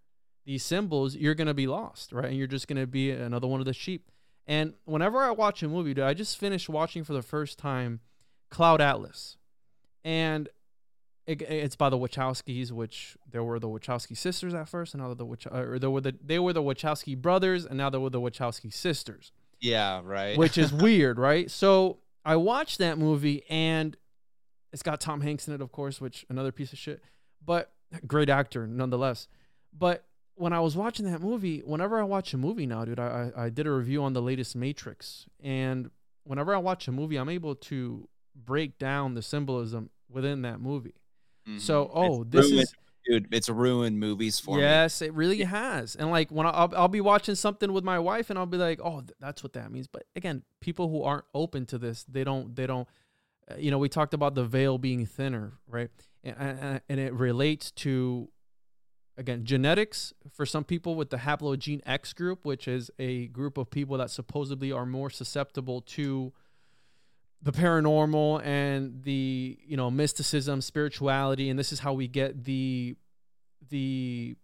[0.46, 2.26] these symbols you're to be lost right?
[2.26, 4.12] And you're just to be another one of the sheep.
[4.48, 8.00] And whenever i watch a movie dude, i just finished watching for the first time
[8.50, 9.38] cloud atlas.
[10.04, 10.50] And
[11.30, 15.14] it, it's by the Wachowskis, which there were the Wachowski sisters at first, and now
[15.14, 18.00] the Wach- uh, or there were the they were the Wachowski brothers, and now they
[18.00, 19.32] were the Wachowski sisters.
[19.60, 20.38] Yeah, right.
[20.38, 21.52] Which is weird, right?
[21.52, 23.96] So I watched that movie and
[24.72, 27.02] it's got Tom Hanks in it, of course, which another piece of shit,
[27.46, 27.72] but
[28.08, 29.28] great actor nonetheless.
[29.78, 33.32] But when I was watching that movie, whenever I watch a movie now, dude, I,
[33.36, 35.92] I did a review on the latest Matrix, and
[36.24, 40.96] whenever I watch a movie, I'm able to break down the symbolism within that movie.
[41.50, 41.58] Mm-hmm.
[41.60, 42.74] So, oh, it's this is
[43.10, 44.66] dude, it's ruined movies for yes, me.
[44.66, 45.96] Yes, it really has.
[45.96, 48.58] And like when I, I'll, I'll be watching something with my wife, and I'll be
[48.58, 49.88] like, oh, th- that's what that means.
[49.88, 52.88] But again, people who aren't open to this, they don't, they don't.
[53.50, 55.90] Uh, you know, we talked about the veil being thinner, right?
[56.24, 58.30] And, and, and it relates to
[59.18, 63.72] again genetics for some people with the haplogene X group, which is a group of
[63.72, 66.32] people that supposedly are more susceptible to
[67.42, 72.96] the paranormal and the you know mysticism, spirituality, and this is how we get the
[73.70, 74.36] the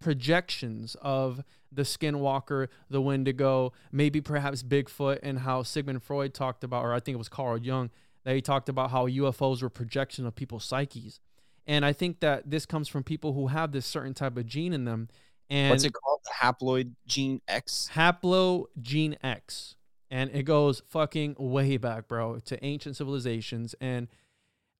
[0.00, 6.84] projections of the skinwalker, the wendigo, maybe perhaps Bigfoot, and how Sigmund Freud talked about,
[6.84, 7.90] or I think it was Carl Jung,
[8.24, 11.20] that he talked about how UFOs were projection of people's psyches.
[11.66, 14.72] And I think that this comes from people who have this certain type of gene
[14.72, 15.08] in them.
[15.48, 16.20] And What's it called?
[16.40, 17.90] Haploid gene X.
[17.94, 19.76] haplo gene X.
[20.12, 23.74] And it goes fucking way back, bro, to ancient civilizations.
[23.80, 24.08] And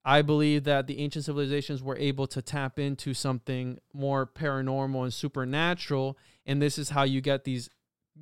[0.05, 5.11] I believe that the ancient civilizations were able to tap into something more paranormal and
[5.11, 6.19] supernatural.
[6.45, 7.71] And this is how you get these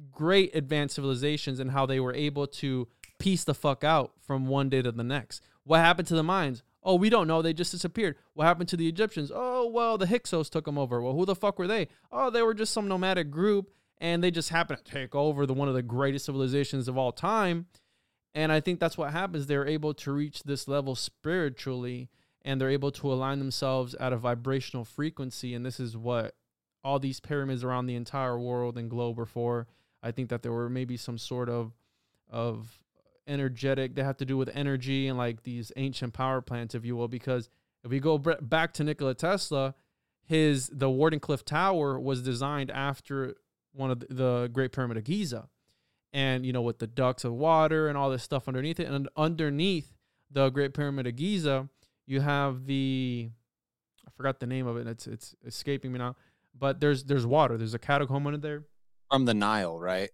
[0.10, 2.88] great advanced civilizations and how they were able to
[3.20, 5.42] piece the fuck out from one day to the next.
[5.66, 6.62] What happened to the Mayans?
[6.82, 7.42] Oh, we don't know.
[7.42, 8.16] They just disappeared.
[8.36, 9.34] What happened to the Egyptians?
[9.36, 11.02] Oh, well, the Hyksos took them over.
[11.02, 11.90] Well, who the fuck were they?
[12.10, 13.70] Oh, they were just some nomadic group
[14.02, 17.12] and they just happen to take over the one of the greatest civilizations of all
[17.12, 17.68] time.
[18.34, 19.46] And I think that's what happens.
[19.46, 22.10] They're able to reach this level spiritually
[22.44, 25.54] and they're able to align themselves at a vibrational frequency.
[25.54, 26.34] And this is what
[26.84, 29.68] all these pyramids around the entire world and globe are for.
[30.02, 31.74] I think that there were maybe some sort of
[32.28, 32.80] of
[33.28, 36.96] energetic they have to do with energy and like these ancient power plants if you
[36.96, 37.50] will because
[37.84, 39.76] if we go back to Nikola Tesla
[40.24, 43.36] his the Wardenclyffe Tower was designed after
[43.74, 45.48] one of the, the Great Pyramid of Giza
[46.14, 48.88] and you know with the ducts of water and all this stuff underneath it.
[48.88, 49.94] And underneath
[50.30, 51.70] the Great Pyramid of Giza
[52.12, 53.30] you have the
[54.06, 54.88] I forgot the name of it.
[54.88, 56.16] It's it's escaping me now.
[56.58, 57.58] But there's there's water.
[57.58, 58.64] There's a catacomb under there.
[59.10, 60.10] From the Nile, right?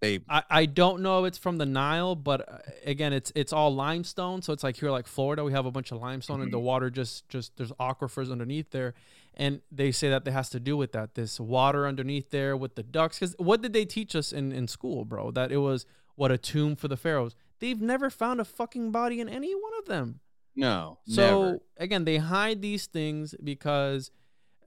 [0.00, 3.52] They I, I don't know if it's from the Nile, but uh, again, it's it's
[3.52, 4.42] all limestone.
[4.42, 6.90] So it's like here, like Florida, we have a bunch of limestone, and the water
[6.90, 8.94] just just there's aquifers underneath there,
[9.38, 11.14] and they say that it has to do with that.
[11.14, 13.18] This water underneath there with the ducks.
[13.18, 15.30] Because what did they teach us in in school, bro?
[15.30, 17.36] That it was what a tomb for the pharaohs.
[17.60, 20.20] They've never found a fucking body in any one of them.
[20.56, 21.58] no, So never.
[21.78, 24.10] again, they hide these things because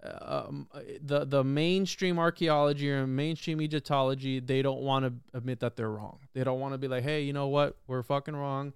[0.04, 0.68] um,
[1.02, 6.20] the the mainstream archaeology or mainstream Egyptology they don't want to admit that they're wrong.
[6.34, 8.74] They don't want to be like, hey, you know what, we're fucking wrong.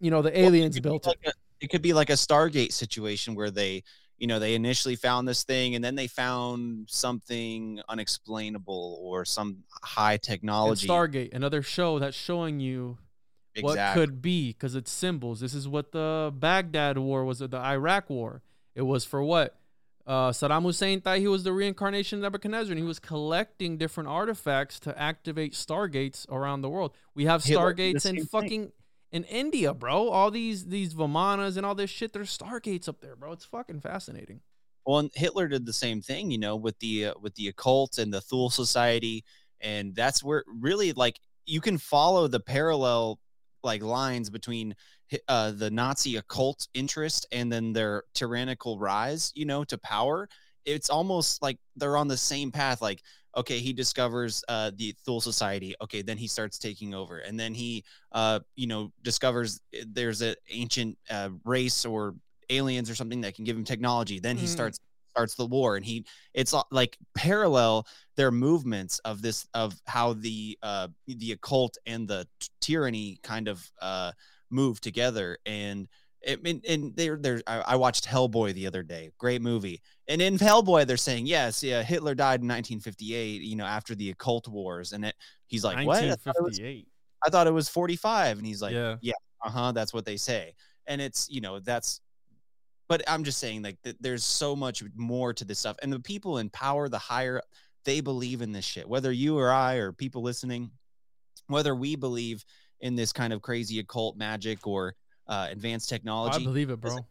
[0.00, 1.16] You know, the Well, it aliens could be built it.
[1.26, 3.82] a- it could be like a Stargate situation where they,
[4.18, 9.64] you know, they initially found this thing and then they found something unexplainable or some
[9.82, 10.88] high And technology.
[10.88, 12.98] Stargate, another show that's showing you
[13.60, 15.40] what could be because it's symbols.
[15.40, 18.42] This is what the Baghdad War was, the Iraq War.
[18.74, 19.58] It was for what?
[20.06, 24.08] Uh, Saddam Hussein thought he was the reincarnation of Nebuchadnezzar, and he was collecting different
[24.08, 26.92] artifacts to activate stargates around the world.
[27.14, 28.72] We have Hitler did the stargates same in thing.
[29.12, 30.08] In India, bro.
[30.08, 32.12] All these these Vimanas and all this shit.
[32.12, 33.32] There's stargates up there, bro.
[33.32, 34.40] It's fucking fascinating.
[34.84, 37.98] Well, and Hitler did the same thing, you know, with the uh, with the occult
[37.98, 39.24] and the Thule Society,
[39.60, 43.20] and that's where really like you can follow the parallel
[43.62, 44.74] like lines between
[45.28, 50.28] uh, the Nazi occult interest and then their tyrannical rise, you know, to power.
[50.64, 52.82] It's almost like they're on the same path.
[52.82, 53.02] Like,
[53.36, 55.74] okay, he discovers uh, the Thule Society.
[55.82, 60.22] Okay, then he starts taking over, and then he, uh, you know, discovers uh, there's
[60.22, 62.14] an ancient uh, race or
[62.50, 64.20] aliens or something that can give him technology.
[64.20, 64.50] Then he Mhm.
[64.52, 64.78] starts
[65.10, 70.58] starts the war, and he it's like parallel their movements of this of how the
[70.62, 74.12] uh the occult and the t- tyranny kind of uh
[74.50, 75.88] move together and
[76.26, 79.80] it, and, and they're they're I, I watched Hellboy the other day great movie.
[80.08, 84.10] And in Hellboy they're saying yes yeah Hitler died in 1958 you know after the
[84.10, 84.92] occult wars.
[84.92, 85.14] And it
[85.46, 86.02] he's like what?
[86.02, 86.88] I thought, it was, 1958.
[87.24, 88.96] I thought it was 45 and he's like yeah.
[89.44, 90.54] uh-huh that's what they say.
[90.86, 92.00] And it's you know that's
[92.88, 95.76] but i'm just saying like th- there's so much more to this stuff.
[95.82, 97.40] And the people in power the higher
[97.84, 98.88] they believe in this shit.
[98.88, 100.72] Whether you or i or people listening
[101.46, 102.44] whether we believe
[102.80, 104.94] in this kind of crazy occult magic or
[105.28, 106.42] uh, advanced technology.
[106.42, 107.06] I believe it, bro.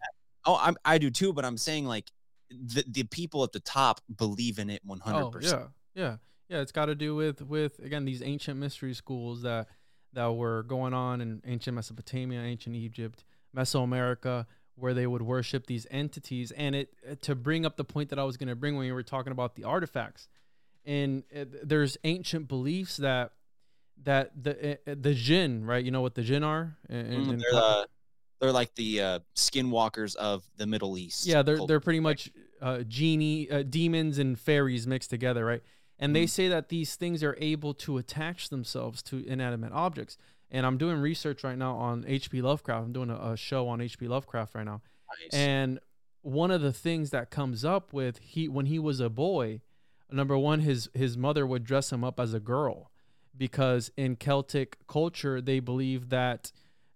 [0.46, 2.12] oh I'm, i do too but i'm saying like
[2.50, 5.64] the, the people at the top believe in it 100% Oh yeah,
[5.96, 6.18] yeah,
[6.48, 6.62] yeah.
[6.62, 9.68] It's got to do with with again these ancient mystery schools that
[10.14, 15.88] that were going on in ancient Mesopotamia, ancient Egypt, Mesoamerica, where they would worship these
[15.90, 16.52] entities.
[16.52, 18.94] And it to bring up the point that I was going to bring when you
[18.94, 20.30] were talking about the artifacts,
[20.86, 23.32] and uh, there's ancient beliefs that
[24.04, 25.84] that the uh, the jinn, right?
[25.84, 26.78] You know what the jinn are?
[26.90, 27.86] In- Mm, in they're, uh,
[28.40, 31.68] they're like the uh, skinwalkers of the middle east Yeah, they're culture.
[31.74, 32.30] they're pretty much
[32.62, 35.62] uh, genie, uh, demons, and fairies mixed together, right?
[36.00, 36.30] And they Mhm.
[36.30, 40.18] say that these things are able to attach themselves to inanimate objects.
[40.52, 42.42] And I'm doing research right now on H.P.
[42.42, 42.86] Lovecraft.
[42.86, 44.08] I'm doing a, a show on H.P.
[44.08, 44.82] Lovecraft right now.
[45.22, 45.34] Nice.
[45.34, 45.80] And
[46.22, 49.62] one of the things that comes up with he when he was a boy,
[50.12, 52.92] number one, his his mother would dress him up as a girl,
[53.38, 56.52] because in Celtic culture they believe that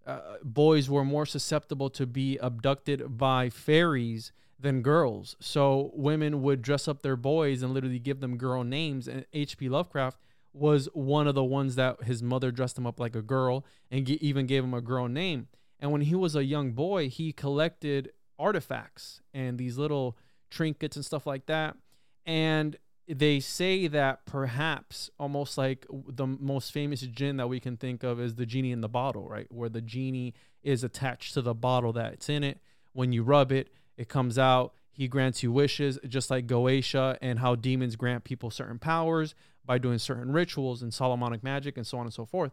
[0.09, 5.35] uh, boys were more susceptible to be abducted by fairies than girls.
[5.39, 9.07] So women would dress up their boys and literally give them girl names.
[9.07, 9.69] And H.P.
[9.69, 10.19] Lovecraft
[10.51, 14.05] was one of the ones that his mother dressed him up like a girl and
[14.05, 15.47] g- even gave him a girl name.
[15.79, 20.17] And when he was a young boy, he collected artifacts and these little
[20.49, 21.77] trinkets and stuff like that.
[22.25, 22.77] And
[23.09, 28.19] they say that perhaps almost like the most famous jinn that we can think of
[28.19, 29.47] is the genie in the bottle, right?
[29.51, 32.59] Where the genie is attached to the bottle that's in it.
[32.93, 34.73] When you rub it, it comes out.
[34.91, 39.33] He grants you wishes, just like Goetia and how demons grant people certain powers
[39.65, 42.51] by doing certain rituals and Solomonic magic and so on and so forth.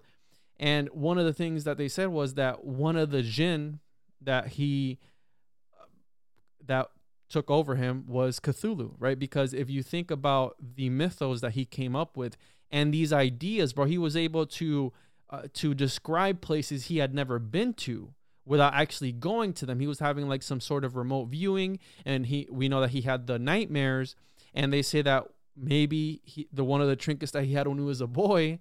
[0.58, 3.80] And one of the things that they said was that one of the jinn
[4.22, 4.98] that he
[5.78, 5.84] uh,
[6.66, 6.88] that
[7.28, 9.18] took over him was Cthulhu, right?
[9.18, 12.36] Because if you think about the mythos that he came up with
[12.70, 14.92] and these ideas, bro, he was able to
[15.28, 18.12] uh, to describe places he had never been to
[18.44, 19.80] without actually going to them.
[19.80, 23.02] He was having like some sort of remote viewing, and he we know that he
[23.02, 24.14] had the nightmares,
[24.54, 25.24] and they say that
[25.56, 28.60] maybe he, the one of the trinkets that he had when he was a boy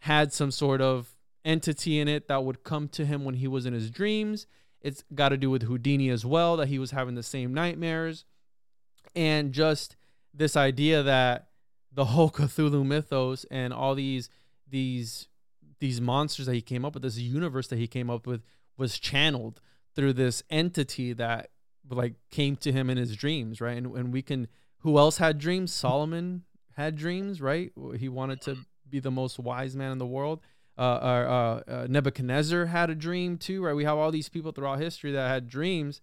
[0.00, 1.14] had some sort of
[1.44, 4.46] entity in it that would come to him when he was in his dreams
[4.82, 8.24] it's got to do with Houdini as well, that he was having the same nightmares.
[9.14, 9.96] And just
[10.34, 11.48] this idea that
[11.92, 14.28] the whole Cthulhu mythos and all these
[14.68, 15.28] these
[15.78, 18.42] these monsters that he came up with, this universe that he came up with,
[18.76, 19.60] was channeled
[19.94, 21.50] through this entity that
[21.90, 23.76] like came to him in his dreams, right?
[23.76, 25.72] And and we can who else had dreams?
[25.72, 26.42] Solomon
[26.76, 27.70] had dreams, right?
[27.96, 28.56] He wanted to
[28.88, 30.40] be the most wise man in the world
[30.82, 33.74] uh, uh, uh, Nebuchadnezzar had a dream too, right?
[33.74, 36.00] We have all these people throughout history that had dreams,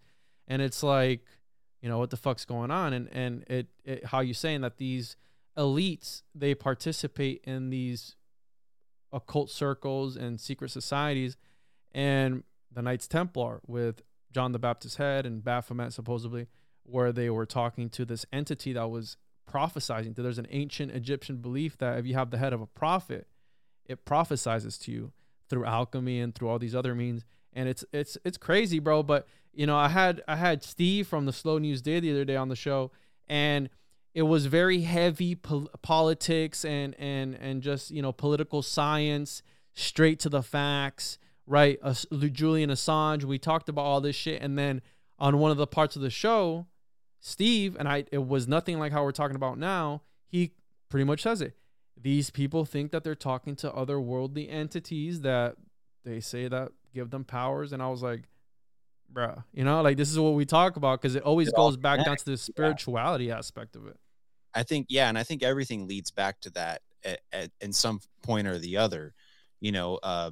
[0.47, 1.25] and it's like,
[1.81, 2.93] you know, what the fuck's going on?
[2.93, 5.17] And and it, it how you saying that these
[5.57, 8.15] elites they participate in these
[9.11, 11.35] occult circles and secret societies,
[11.91, 14.01] and the Knights Templar with
[14.31, 16.47] John the Baptist's head and Baphomet supposedly,
[16.83, 19.17] where they were talking to this entity that was
[19.49, 20.15] prophesizing.
[20.15, 23.27] That there's an ancient Egyptian belief that if you have the head of a prophet
[23.89, 25.11] it prophesizes to you
[25.49, 27.25] through alchemy and through all these other means.
[27.51, 29.03] And it's it's it's crazy bro.
[29.03, 32.25] But you know i had i had steve from the slow news day the other
[32.25, 32.91] day on the show
[33.27, 33.69] and
[34.13, 39.41] it was very heavy pol- politics and and and just you know political science
[39.73, 41.79] straight to the facts right?
[41.81, 41.93] Uh,
[42.31, 44.41] julian assange we talked about all this shit.
[44.41, 44.81] And then
[45.17, 46.67] on one of the parts of the show
[47.19, 50.01] steve and i it was nothing like how we're talking about now.
[50.27, 50.51] He
[50.89, 51.57] pretty much says it
[52.01, 55.55] these people think that they're talking to other worldly entities that
[56.05, 58.23] they say that give them powers and i was like
[59.11, 61.77] bruh you know like this is what we talk about because it always it goes
[61.77, 63.37] back down to the spirituality yeah.
[63.37, 63.97] aspect of it
[64.53, 67.99] i think yeah and i think everything leads back to that at, at in some
[68.21, 69.13] point or the other
[69.59, 70.31] you know uh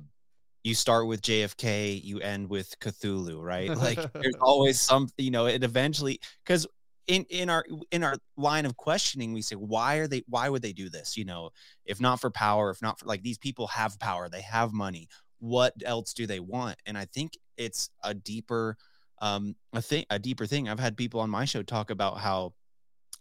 [0.68, 3.70] you start with JFK, you end with Cthulhu, right?
[3.70, 6.68] Like there's always some, you know, it eventually because
[7.08, 10.62] in in our in our line of questioning we say why are they why would
[10.62, 11.18] they do this?
[11.18, 11.50] You know
[11.86, 15.08] if not for power if not for like these people have power they have money
[15.40, 16.78] what else do they want?
[16.86, 18.78] And i think it's a deeper
[19.22, 20.70] um a thing a deeper thing.
[20.70, 22.54] I've had people on my show talk about how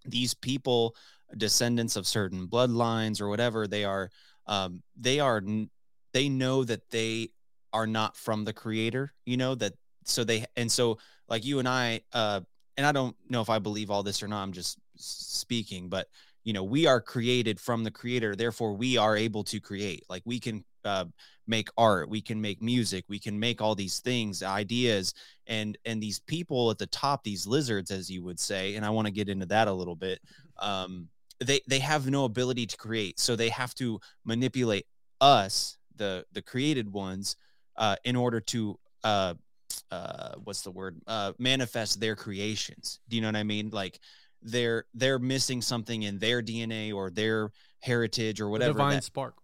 [0.05, 0.95] these people
[1.37, 4.11] descendants of certain bloodlines or whatever they are
[4.47, 5.43] um they are
[6.13, 7.29] they know that they
[7.73, 9.73] are not from the creator you know that
[10.05, 12.41] so they and so like you and i uh
[12.77, 14.43] and I don't know if I believe all this or not.
[14.43, 16.09] I'm just speaking, but
[16.45, 18.37] you know, we are created from the creator.
[18.37, 20.05] Therefore, we are able to create.
[20.09, 21.07] Like we can uh,
[21.47, 25.13] make art, we can make music, we can make all these things, ideas,
[25.47, 28.91] and and these people at the top, these lizards, as you would say, and I
[28.91, 30.21] want to get into that a little bit.
[30.59, 31.09] Um,
[31.41, 34.87] they they have no ability to create, so they have to manipulate
[35.21, 37.37] us, the the created ones,
[37.77, 39.35] uh, in order to uh,
[39.91, 41.01] uh what's the word?
[41.07, 43.01] Uh manifest their creations.
[43.09, 43.71] Do you know what i mean?
[43.71, 44.01] Like
[44.43, 49.05] they're they're missing something in their dna or their heritage or whatever the divine that,
[49.05, 49.35] spark.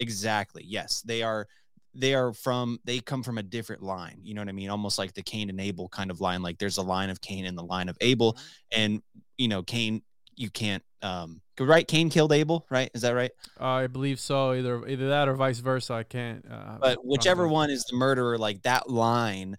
[0.00, 1.02] Exactly yes.
[1.02, 1.48] They are
[1.94, 4.18] they are from they come from a different line.
[4.22, 4.70] You know what i mean?
[4.70, 6.42] Almost like the cain and abel kind of line.
[6.42, 8.34] Like there's a line of cain and the line of abel.
[8.34, 8.80] Mm-hmm.
[8.80, 9.02] and
[9.38, 10.02] you know cain
[10.36, 12.90] you can't um right cain killed abel right?
[12.94, 13.30] Is that right?
[13.60, 14.52] Uh, i believe so.
[14.52, 15.94] Either either that or vice versa.
[15.94, 19.56] I can't uh, but whichever one is the murderer like that line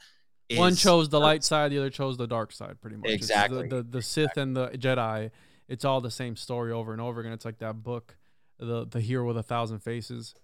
[0.50, 3.68] is, one chose the light side the other chose the dark side pretty much exactly
[3.68, 5.32] the, the, the sith and the jedi
[5.68, 8.18] it's all the same story over and over again it's like that book
[8.60, 10.36] the the hero with a thousand faces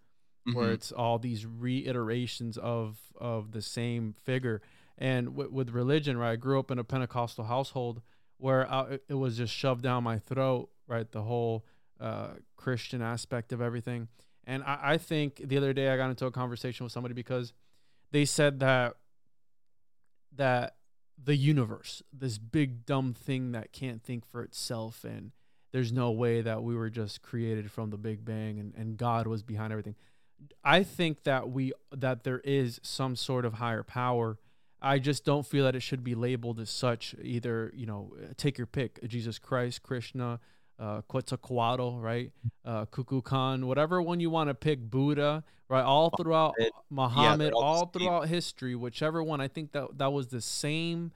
[0.48, 0.58] mm-hmm.
[0.58, 4.62] where it's all these reiterations of of the same figure
[4.98, 6.32] And w- with religion, right?
[6.32, 8.02] I grew up in a Pentecostal household
[8.38, 11.10] where I, it- it was just shoved down my throat, right?
[11.10, 11.66] The whole
[12.00, 14.08] uh, Christian aspect of everything.
[14.46, 17.54] And I, I think the other day I got into a conversation with somebody because
[18.12, 18.96] they said that
[20.36, 20.76] that
[21.22, 25.32] the universe, this big dumb thing that can't think for itself, and
[25.72, 29.28] there's no way that we were just created from the Big Bang and, and God
[29.28, 29.96] was behind everything.
[30.64, 34.40] I think that we that there is some sort of higher power.
[34.82, 37.14] I just don't feel that it should be labeled as such.
[37.22, 40.40] Either you know, take your pick: Jesus Christ, Krishna,
[40.80, 42.32] uh, Quetzalcoatl, right?
[42.66, 45.84] Uh, Kukulkan, whatever one you want to pick, Buddha, right?
[45.84, 46.56] All throughout
[46.90, 47.52] Muhammad.
[47.52, 49.42] Muhammad, all all throughout history, whichever one.
[49.42, 51.12] I think that that was the same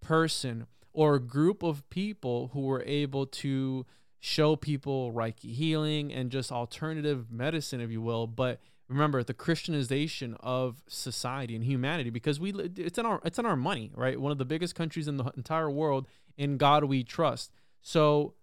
[0.00, 3.86] person or group of people who were able to
[4.20, 8.26] show people Reiki healing and just alternative medicine, if you will.
[8.26, 13.46] But remember the Christianization of society and humanity, because we it's in our it's in
[13.46, 14.20] our money, right?
[14.20, 16.06] One of the biggest countries in the entire world.
[16.36, 17.52] In God we trust.
[17.82, 18.34] So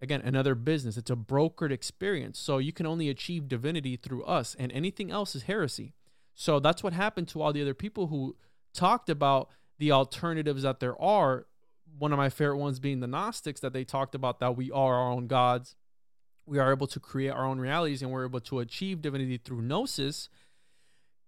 [0.00, 0.96] again, another business.
[0.96, 2.38] It's a brokered experience.
[2.38, 5.94] So you can only achieve divinity through us, and anything else is heresy.
[6.34, 8.36] So that's what happened to all the other people who
[8.72, 11.46] talked about the alternatives that there are.
[11.98, 14.94] One of my favorite ones being the Gnostics, that they talked about that we are
[14.94, 15.74] our own gods.
[16.46, 19.62] We are able to create our own realities and we're able to achieve divinity through
[19.62, 20.28] gnosis.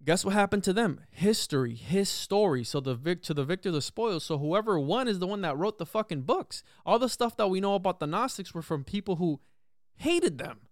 [0.04, 1.00] Guess what happened to them?
[1.10, 2.64] History, his story.
[2.64, 4.24] So the vic to the victor, the spoils.
[4.24, 6.64] So whoever won is the one that wrote the fucking books.
[6.84, 9.40] All the stuff that we know about the Gnostics were from people who
[9.96, 10.62] hated them,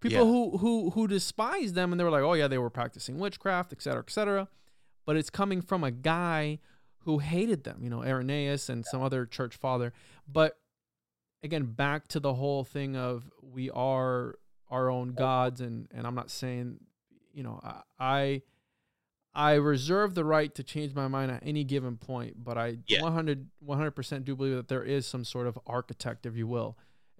[0.00, 0.24] people Yeah.
[0.24, 3.72] who who who despised them, and they were like, oh yeah, they were practicing witchcraft,
[3.74, 4.48] et cetera, et cetera.
[5.04, 6.58] But it's coming from a guy
[7.00, 9.92] who hated them, you know, Irenaeus and some other church father.
[10.26, 10.56] But
[11.42, 14.36] again, back to the whole thing of we are
[14.70, 16.78] our own gods, and and I'm not saying,
[17.34, 17.82] you know, I.
[17.98, 18.42] I
[19.34, 23.02] I reserve the right to change my mind at any given point, but I Yeah.
[23.02, 26.76] 100 100% do believe that there is some sort of architect, if you will.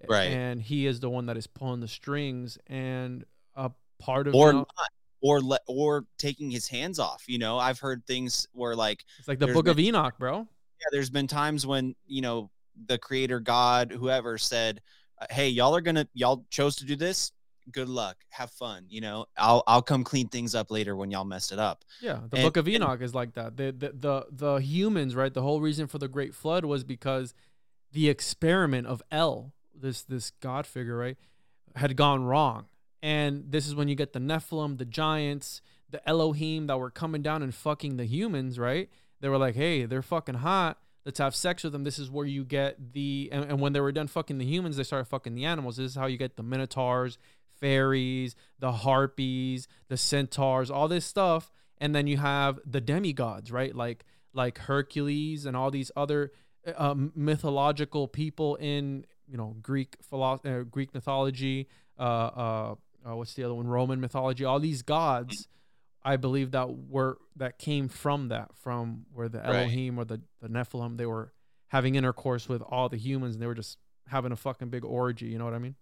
[0.07, 0.25] Right.
[0.25, 4.47] And he is the one that is pulling the strings and a part of or
[4.47, 4.89] you know, not
[5.21, 9.27] or let or taking his hands off you know i've heard things where like it's
[9.27, 10.39] like the book of Enoch, bro.
[10.39, 12.51] yeah there's been times when you know
[12.87, 14.81] the creator god whoever said
[15.31, 17.31] hey y'all are gonna y'all chose to do this
[17.71, 21.23] good luck have fun you know i'll i'll come clean things up later when y'all
[21.23, 23.55] mess it up Yeah, the And- book of and- Enoch is like that.
[23.57, 25.33] The, the the the humans, right?
[25.33, 27.33] The whole reason for the great flood was because
[27.91, 31.17] the experiment of El, this this god figure, right,
[31.75, 32.65] had gone wrong.
[33.01, 37.21] And this is when you get the Nephilim, the giants, the Elohim that were coming
[37.21, 38.89] down and fucking the humans, right?
[39.21, 40.79] They were like, "Hey, they're fucking hot.
[41.05, 43.81] Let's have sex with them." This is where you get the and, and when they
[43.81, 45.77] were done fucking the humans, they started fucking the animals.
[45.77, 47.17] This is how you get the minotaurs,
[47.63, 53.73] fairies, the harpies, the centaurs, all this stuff, and then you have the demigods, right?
[53.73, 54.03] Like
[54.33, 56.31] like Hercules and all these other
[56.75, 61.67] uh, mythological people in you know Greek philo- uh, Greek mythology.
[61.97, 63.67] Uh, uh, uh, what's the other one?
[63.67, 64.43] Roman mythology.
[64.43, 65.47] All these gods,
[66.03, 69.61] I believe that were that came from that, from where the Right.
[69.61, 71.31] Elohim or the the Nephilim, they were
[71.67, 75.27] having intercourse with all the humans, and they were just having a fucking big orgy.
[75.27, 75.75] You know what I mean?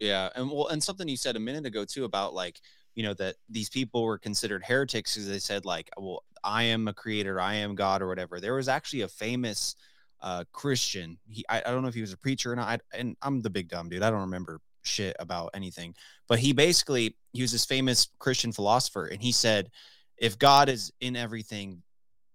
[0.00, 2.60] Yeah, and well, and something you said a minute ago too about like
[2.94, 6.88] you know that these people were considered heretics because they said like, well, I am
[6.88, 8.40] a creator, I am God or whatever.
[8.40, 9.76] There was actually a famous
[10.20, 11.18] uh, Christian.
[11.28, 12.68] He, I, I don't know if he was a preacher or not.
[12.68, 14.02] I, and I'm the big dumb dude.
[14.02, 15.94] I don't remember shit about anything.
[16.28, 19.70] But he basically he was this famous Christian philosopher, and he said,
[20.16, 21.82] if God is in everything,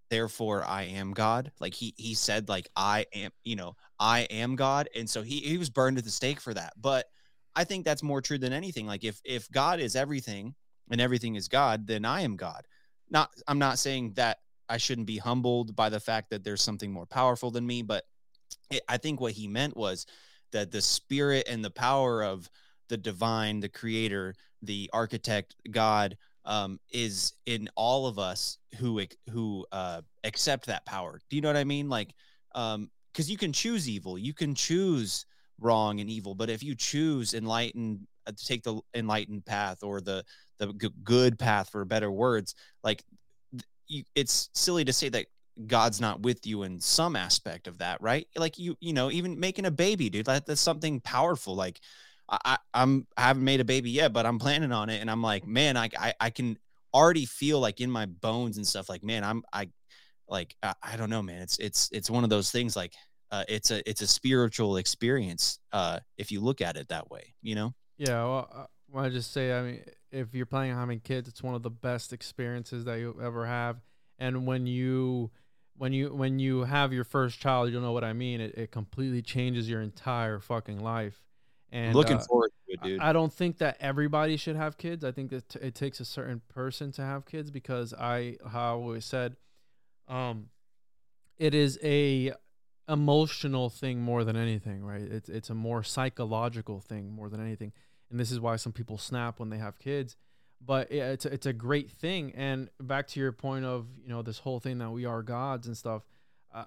[0.09, 1.51] therefore I am God.
[1.59, 5.39] Like he he said like I am, you know, I am God, and so he
[5.39, 6.73] he was burned at the stake for that.
[6.79, 7.05] But
[7.57, 8.85] I think that's more true than anything.
[8.85, 10.53] Like if if God is everything
[10.91, 12.67] and everything is God, then I am God.
[13.09, 14.37] Not I'm not saying that
[14.69, 18.03] I shouldn't be humbled by the fact that there's something more powerful than me, but
[18.69, 20.05] it, I think what he meant was
[20.51, 22.47] that the spirit and the power of
[22.89, 29.01] the divine, the creator, the architect, God, um, is in all of us who
[29.31, 31.19] who uh, accept that power.
[31.27, 31.89] Do you know what I mean?
[31.89, 32.13] Like,
[32.53, 35.25] um, because you can choose evil, you can choose
[35.59, 40.01] wrong and evil, but if you choose enlightened, uh, to take the enlightened path or
[40.01, 40.23] the
[40.59, 43.03] the good path, for better words, like
[43.87, 45.27] you, it's silly to say that
[45.65, 48.27] God's not with you in some aspect of that, right?
[48.35, 51.55] Like you, you know, even making a baby, dude, that, that's something powerful.
[51.55, 51.79] Like
[52.29, 55.09] I, I, I'm, I haven't made a baby yet, but I'm planning on it, and
[55.09, 56.57] I'm like, man, I, I, I can
[56.93, 59.69] already feel like in my bones and stuff, like, man, I'm, I,
[60.27, 62.93] like, I, I don't know, man, it's, it's, it's one of those things, like,
[63.32, 67.34] uh, it's a, it's a spiritual experience, uh, if you look at it that way,
[67.41, 67.73] you know?
[67.97, 71.28] Yeah, well, I want to just say, I mean, if you're planning on having kids,
[71.28, 73.78] it's one of the best experiences that you'll ever have.
[74.19, 75.32] And when you,
[75.78, 78.41] when you when you have your first child, you'll know what I mean.
[78.41, 81.21] It, it completely changes your entire fucking life.
[81.71, 83.01] And Looking uh, forward to it, dude.
[83.01, 85.03] I I don't think that everybody should have kids.
[85.03, 88.59] I think that t- it takes a certain person to have kids because I, how
[88.59, 89.36] I always said,
[90.07, 90.49] um,
[91.38, 92.34] it is a
[92.88, 95.01] emotional thing more than anything, right?
[95.01, 97.73] It's it's a more psychological thing more than anything,
[98.09, 100.15] and this is why some people snap when they have kids.
[100.59, 102.33] But it's a, it's a great thing.
[102.35, 105.67] And back to your point of you know this whole thing that we are gods
[105.67, 106.03] and stuff.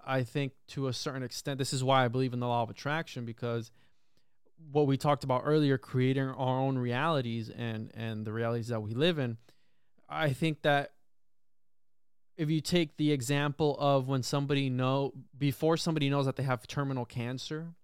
[0.06, 2.70] I think to a certain extent, this is why I believe in the law of
[2.70, 3.72] attraction because
[4.70, 8.94] what we talked about earlier, creating our own realities and and the realities that we
[8.94, 9.38] live in.
[10.08, 10.92] I think that
[12.40, 16.66] if you take the example of when somebody know before somebody knows that they have
[16.66, 17.74] terminal cancer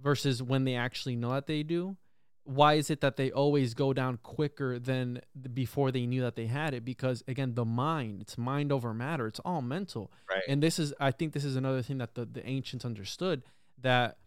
[0.00, 1.96] versus when they actually know that they do,
[2.44, 5.20] why is it that they always go down quicker than
[5.52, 6.84] before they knew that they had it?
[6.84, 9.26] Because again, the mind, it's mind over matter.
[9.26, 10.12] It's all mental.
[10.30, 10.44] Right.
[10.46, 13.42] And this is, I think, this is another thing that the, the ancients understood
[13.82, 14.18] that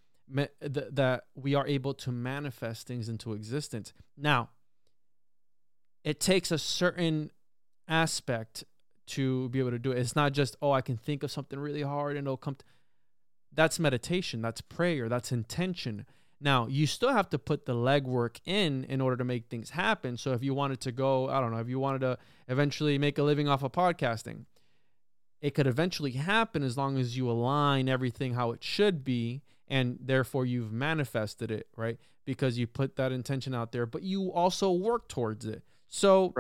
[0.62, 3.94] that we are able to manifest things into existence.
[4.18, 4.50] Now,
[6.04, 7.32] it takes a certain
[7.88, 8.66] aspect
[9.10, 10.00] to be able to do it.
[10.00, 12.56] It's not just oh, I can think of something really hard and it'll come.
[12.56, 12.66] t-
[13.54, 14.42] that's meditation.
[14.42, 15.10] That's prayer.
[15.10, 16.06] That's intention.
[16.42, 20.16] Now, you still have to put the legwork in in order to make things happen.
[20.18, 23.18] So if you wanted to go, I don't know, if you wanted to eventually make
[23.18, 24.46] a living off of podcasting,
[25.42, 30.00] it could eventually happen as long as you align everything how it should be and
[30.02, 31.98] therefore you've manifested it, right?
[32.26, 35.64] Because you put that intention out there, but you also work towards it.
[35.88, 36.34] So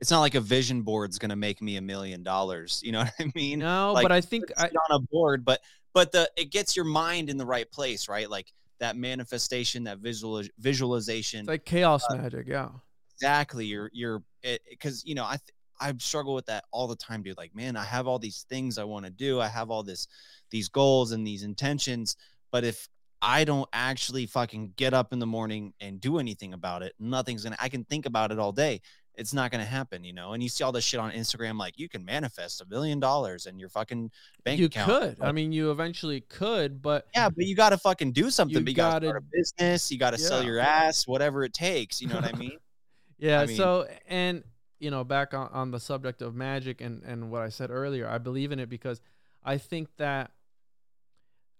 [0.00, 2.80] it's not like a vision board's gonna make me a million dollars.
[2.82, 3.60] You know what I mean?
[3.60, 5.60] no, like, but I think I, on a board, but
[5.92, 8.28] but the it gets your mind in the right place, right?
[8.28, 11.40] Like that manifestation, that visual visualization.
[11.40, 12.70] it's like chaos uh, magic, yeah.
[13.14, 14.22] exactly you're you're
[14.68, 17.76] because you know i th- i struggle with that all the time dude like man
[17.76, 20.08] i have all these things i want to do i have all this
[20.50, 22.16] these goals and these intentions
[22.50, 22.88] but if
[23.20, 27.44] i don't actually fucking get up in the morning and do anything about it nothing's
[27.44, 28.80] gonna i can think about it all day
[29.20, 31.78] it's not gonna happen you know and you see all this shit on instagram like
[31.78, 34.10] you can manifest a million dollars in your fucking
[34.44, 35.16] bank you account could.
[35.20, 38.62] I mean, you eventually could, but yeah, but you got to fucking do something.
[38.62, 39.92] You you got to start a business.
[39.92, 42.00] You got to sell your ass, whatever it takes.
[42.00, 42.56] You know what I mean?
[43.18, 43.42] Yeah.
[43.42, 44.42] I mean- so, and
[44.78, 48.08] you know, back on, on the subject of magic and and what I said earlier,
[48.08, 49.02] I believe in it because
[49.44, 50.30] I think that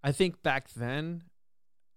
[0.02, 1.24] I think back then,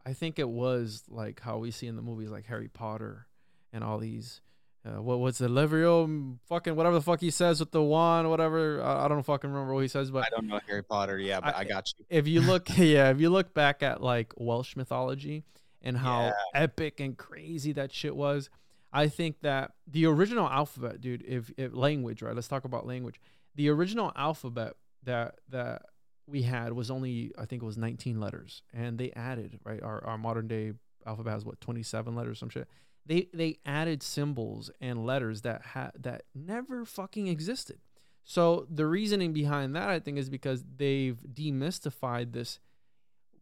[0.06, 3.28] I think it was like how we see in the movies like Harry Potter
[3.72, 4.42] and all these.
[4.86, 6.38] Uh, what was it, Leverio?
[6.50, 8.82] Fucking whatever the fuck he says with the wand, whatever.
[8.84, 11.18] I, I don't fucking remember what he says, but I don't know Harry Potter.
[11.18, 12.06] Yeah, but I- I, got you.
[12.10, 15.44] if you look yeah if you look back at like welsh mythology
[15.82, 16.32] and how Yeah.
[16.54, 18.50] epic and crazy that shit was
[18.92, 23.20] i think that the original alphabet dude if, if language right let's talk about language
[23.56, 24.74] the original alphabet
[25.04, 25.84] that that
[26.28, 30.04] we had was only i think it was 19 letters and they added right our,
[30.06, 30.72] our modern day
[31.06, 32.68] alphabet has what 27 letters some shit
[33.06, 37.80] they they added symbols and letters that had that never fucking existed
[38.24, 42.60] so the reasoning behind that, I think, is because they've demystified this,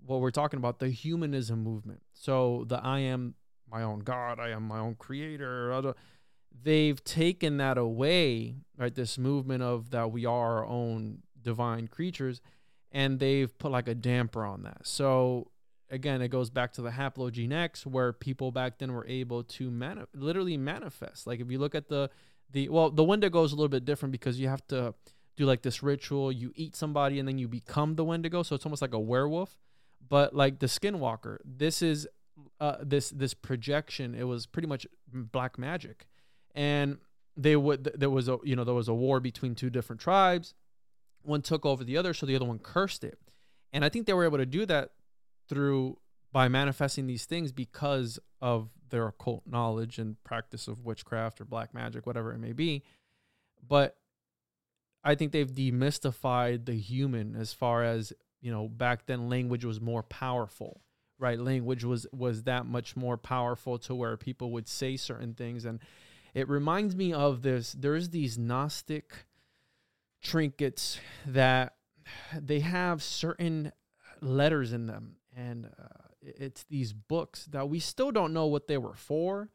[0.05, 2.01] what we're talking about, the humanism movement.
[2.13, 3.35] So the I am
[3.71, 5.93] my own God, I am my own creator.
[6.63, 8.93] They've taken that away, right?
[8.93, 12.41] This movement of that we are our own divine creatures,
[12.91, 14.85] and they've put like a damper on that.
[14.85, 15.50] So
[15.91, 19.69] again, it goes back to the haplogene X, where people back then were able to
[19.69, 21.27] mani- literally manifest.
[21.27, 22.09] Like if you look at the
[22.49, 24.95] the well the wendigo is a little bit different because you have to
[25.37, 26.31] do like this ritual.
[26.31, 28.41] You eat somebody and then you become the wendigo.
[28.41, 29.59] So it's almost like a werewolf.
[30.07, 32.07] But like the skinwalker this is
[32.59, 36.07] uh, this this projection it was pretty much black magic.
[36.55, 36.97] And
[37.37, 40.01] they would th- there was a you know there was a war between two different
[40.01, 40.53] tribes.
[41.21, 43.19] One took over the other so the other one cursed it.
[43.73, 44.91] And i think they were able to do that
[45.51, 45.97] through
[46.31, 51.73] by manifesting these things because of their occult knowledge and practice of witchcraft or black
[51.73, 52.83] magic, whatever it may be.
[53.67, 53.97] But
[55.03, 59.81] I think they've demystified the human as far as, you know, back then language was
[59.81, 60.79] more powerful,
[61.19, 61.37] right?
[61.37, 65.65] Language was was that much more powerful to where people would say certain things.
[65.65, 65.79] And
[66.33, 69.25] it reminds me of this, there's these Gnostic
[70.23, 71.75] trinkets that
[72.33, 73.73] they have certain
[74.21, 78.77] letters in them and uh, it's these books that we still don't know what they
[78.77, 79.49] were for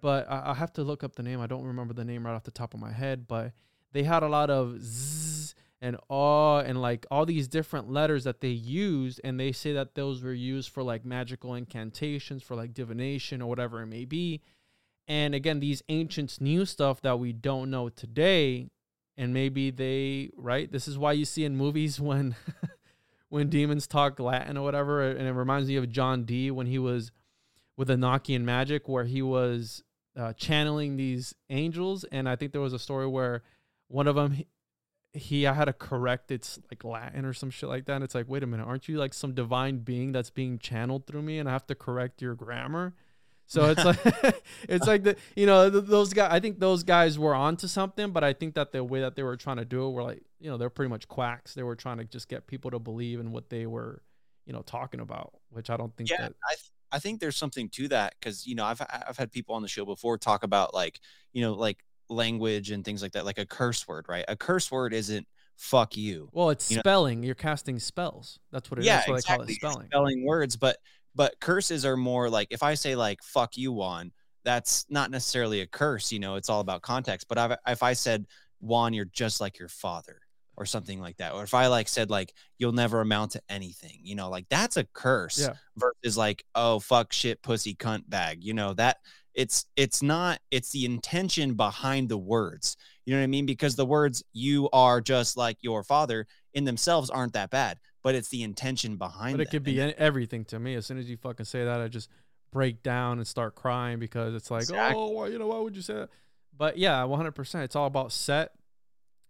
[0.00, 2.34] but I, I have to look up the name i don't remember the name right
[2.34, 3.52] off the top of my head but
[3.92, 8.40] they had a lot of zzz and aw and like all these different letters that
[8.40, 12.72] they used and they say that those were used for like magical incantations for like
[12.72, 14.40] divination or whatever it may be
[15.08, 18.70] and again these ancients knew stuff that we don't know today
[19.16, 20.70] and maybe they right.
[20.70, 22.34] This is why you see in movies when
[23.32, 26.78] when demons talk Latin or whatever, and it reminds me of John Dee when he
[26.78, 27.12] was
[27.78, 29.82] with Enochian magic, where he was
[30.14, 33.42] uh, channeling these angels, and I think there was a story where
[33.88, 34.46] one of them he,
[35.14, 37.94] he had to correct its like Latin or some shit like that.
[37.94, 41.06] And it's like, wait a minute, aren't you like some divine being that's being channeled
[41.06, 42.92] through me, and I have to correct your grammar?
[43.46, 46.30] So it's like it's like the you know th- those guys.
[46.32, 49.22] I think those guys were onto something, but I think that the way that they
[49.22, 51.54] were trying to do it were like you know they're pretty much quacks.
[51.54, 54.02] They were trying to just get people to believe in what they were
[54.46, 57.36] you know talking about, which I don't think yeah, that I th- I think there's
[57.36, 60.44] something to that because you know I've I've had people on the show before talk
[60.44, 61.00] about like
[61.32, 64.24] you know like language and things like that, like a curse word, right?
[64.28, 65.26] A curse word isn't
[65.56, 66.28] fuck you.
[66.32, 67.22] well, it's you know- spelling.
[67.22, 68.38] You're casting spells.
[68.50, 68.86] That's what it is.
[68.86, 69.46] yeah, That's why exactly.
[69.46, 69.86] they call it spelling.
[69.88, 70.76] spelling words, but
[71.14, 74.12] but curses are more like if I say like fuck you, Juan,
[74.44, 76.12] that's not necessarily a curse.
[76.12, 77.28] You know, it's all about context.
[77.28, 78.26] But I've, if I said
[78.60, 80.20] Juan, you're just like your father,
[80.56, 83.98] or something like that, or if I like said like you'll never amount to anything,
[84.02, 85.38] you know, like that's a curse.
[85.38, 85.54] Yeah.
[85.76, 88.98] Versus like oh fuck shit pussy cunt bag, you know that
[89.34, 93.76] it's it's not it's the intention behind the words you know what i mean because
[93.76, 98.28] the words you are just like your father in themselves aren't that bad but it's
[98.28, 100.74] the intention behind But it could be And everything to me.
[100.74, 102.08] As soon as you fucking say that, I just
[102.50, 105.00] break down and start crying because it's like, Exactly.
[105.00, 106.10] oh, why, you know, why would you say that?
[106.56, 107.64] But yeah, 100%.
[107.64, 108.52] It's all about set,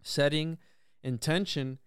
[0.02, 0.58] setting,
[1.02, 1.78] intention.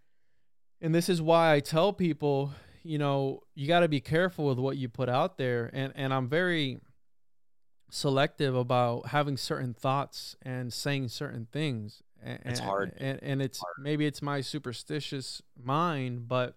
[0.81, 4.59] And this is why I tell people, you know, you got to be careful with
[4.59, 5.69] what you put out there.
[5.73, 6.79] And, and I'm very
[7.89, 12.01] selective about having certain thoughts and saying certain things.
[12.23, 12.93] And, It's hard.
[12.97, 16.55] And, and it's maybe it's my superstitious mind, but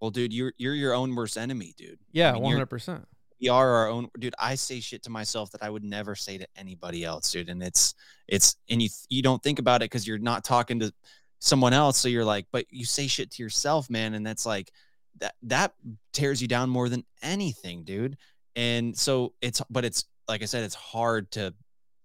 [0.00, 3.06] well dude you're you're your own worst enemy dude yeah, one hundred percent.
[3.40, 6.38] we are our own dude i say shit to myself that i would never say
[6.38, 7.94] to anybody else dude and it's
[8.28, 10.92] it's and you you don't think about it because you're not talking to
[11.38, 14.72] someone else so you're like but you say shit to yourself man and that's like
[15.18, 15.74] that that
[16.12, 18.16] tears you down more than anything dude
[18.54, 21.52] and so it's but it's like i said it's hard to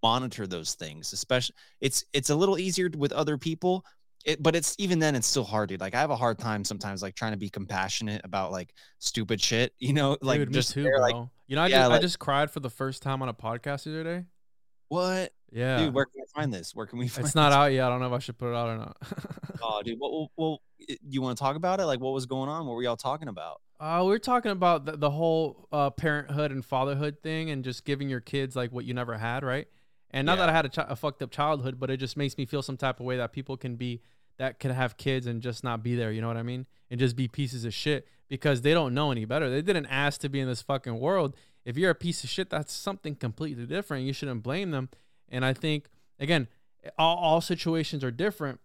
[0.03, 3.85] monitor those things especially it's it's a little easier with other people
[4.25, 6.63] it, but it's even then it's still hard dude like i have a hard time
[6.63, 10.71] sometimes like trying to be compassionate about like stupid shit you know like Dude, just
[10.73, 10.99] too, bro.
[10.99, 11.15] like
[11.47, 13.33] you know, I, yeah, just, like- I just cried for the first time on a
[13.33, 14.25] podcast the other day.
[14.87, 17.55] what Yeah, dude where can i find this where can we find it's not this?
[17.57, 17.85] out yet.
[17.85, 18.97] I don't know if I should put it out or not.
[19.63, 20.61] oh dude well, well, well
[21.07, 23.27] you want to talk about it like what was going on what were y'all talking
[23.27, 27.63] about Uh, we are talking about the, the whole uh, parenthood and fatherhood thing, and
[27.63, 29.67] just giving your kids like what you never had, right?
[30.11, 30.45] And not Yeah.
[30.45, 32.61] that I had a, chi- a fucked up childhood, but it just makes me feel
[32.61, 34.01] some type of way that people can be
[34.37, 36.11] that can have kids and just not be there.
[36.11, 36.65] You know what I mean?
[36.89, 39.49] And just be pieces of shit because they don't know any better.
[39.49, 41.35] They didn't ask to be in this fucking world.
[41.63, 44.05] If you're a piece of shit, that's something completely different.
[44.05, 44.89] You shouldn't blame them.
[45.29, 45.87] And I think
[46.19, 46.47] again,
[46.97, 48.59] all, all situations are different.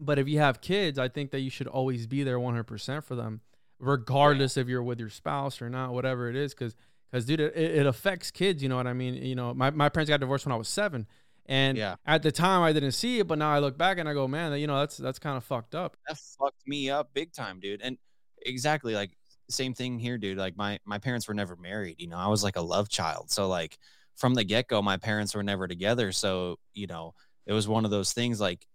[0.00, 3.14] But if you have kids, I think that you should always be there 100% for
[3.14, 3.40] them
[3.78, 6.54] regardless if you're with your spouse or not, whatever it is.
[6.54, 6.76] Cause,
[7.12, 8.62] cause dude, it, it affects kids.
[8.62, 9.14] You know what I mean?
[9.14, 11.06] You know, my, my parents got divorced when I was seven
[11.46, 11.96] and Yeah.
[12.06, 14.28] at the time I didn't see it, but now I look back and I go,
[14.28, 15.96] man, you know, that's, that's kind of fucked up.
[16.08, 17.80] that fucked me up big time, dude.
[17.82, 17.98] And
[18.44, 19.10] exactly like
[19.50, 20.38] same thing here, dude.
[20.38, 21.96] Like my my parents were never married.
[21.98, 23.30] You know, I was like a love child.
[23.30, 23.76] So like
[24.16, 26.12] from the get go, my parents were never together.
[26.12, 27.14] So you know,
[27.46, 28.40] it was one of those things.
[28.40, 28.66] Like,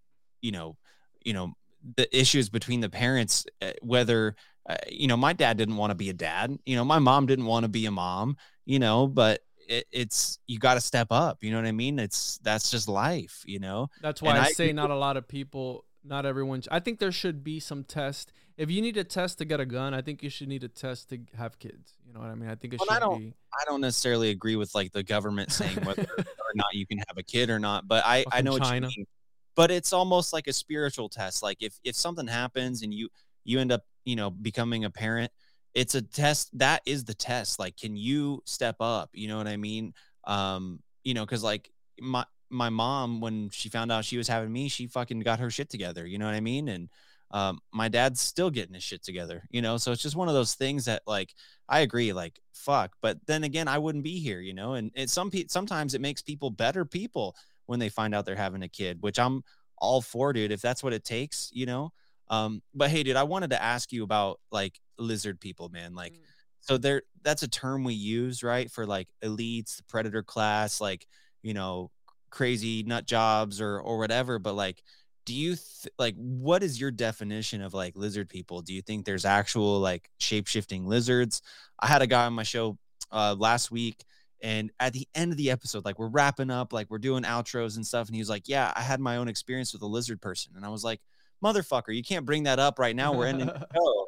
[0.42, 0.78] you know,
[1.24, 1.54] you know,
[1.96, 4.36] the issues between the parents, uh, whether
[4.68, 6.57] uh, you know, my dad didn't want to be a dad.
[6.65, 8.38] You know, my mom didn't want to be a mom.
[8.65, 11.43] You know, but it, it's you got to step up.
[11.43, 11.99] You know what I mean?
[11.99, 13.43] It's that's just life.
[13.45, 13.89] You know.
[14.01, 16.63] That's why I, I say not a lot of people, not everyone.
[16.70, 18.34] I think there should be some test.
[18.57, 20.68] If you need a test to get a gun, I think you should need a
[20.68, 21.93] test to have kids.
[22.07, 22.49] You know what I mean?
[22.49, 23.34] I think it Well, I should don't- be.
[23.53, 27.18] I don't necessarily agree with like the government saying whether or not you can have
[27.18, 28.88] a kid or not, but I I know what China.
[28.88, 29.07] you mean.
[29.55, 31.41] But it's almost like a spiritual test.
[31.41, 33.09] Like if if something happens and you
[33.48, 35.32] you end up you know becoming a parent,
[35.74, 36.50] it's a test.
[36.58, 37.60] That is the test.
[37.60, 39.10] Like, can you step up?
[39.14, 39.93] You know what I mean?
[40.26, 44.52] Um, you know, because like my my mom when she found out she was having
[44.52, 46.06] me, she fucking got her shit together.
[46.06, 46.68] You know what I mean?
[46.68, 46.89] And
[47.32, 49.43] um, my dad's still getting his shit together.
[49.50, 51.34] You know, so it's just one of those things that like
[51.70, 52.95] I agree, like fuck.
[53.02, 54.74] But then again, I wouldn't be here, you know.
[54.74, 57.36] And it some sometimes it makes people better people
[57.68, 59.43] when they find out they're having a kid, which I'm
[59.78, 60.52] all for, dude.
[60.52, 61.91] If that's what it takes, you know.
[62.30, 65.96] Um, but hey, dude, I wanted to ask you about like lizard people, man.
[65.96, 66.20] Like, Mm.
[66.62, 71.08] so there, that's a term we use, right, for like elites, the predator class, like
[71.42, 71.92] you know,
[72.30, 74.40] crazy nut jobs or or whatever.
[74.40, 74.84] But like,
[75.26, 78.62] do you th- like what is your definition of like lizard people?
[78.62, 81.42] Do you think there's actual like shape shifting lizards?
[81.80, 82.78] I had a guy on my show
[83.12, 84.04] uh, last week,
[84.42, 87.76] And at the end of the episode, like we're wrapping up, like we're doing outros
[87.78, 88.08] and stuff.
[88.08, 90.54] And he was like, Yeah, I had my own experience with a lizard person.
[90.56, 91.00] And I was like,
[91.44, 93.14] Motherfucker, you can't bring that up right now.
[93.14, 94.06] We're ending the show.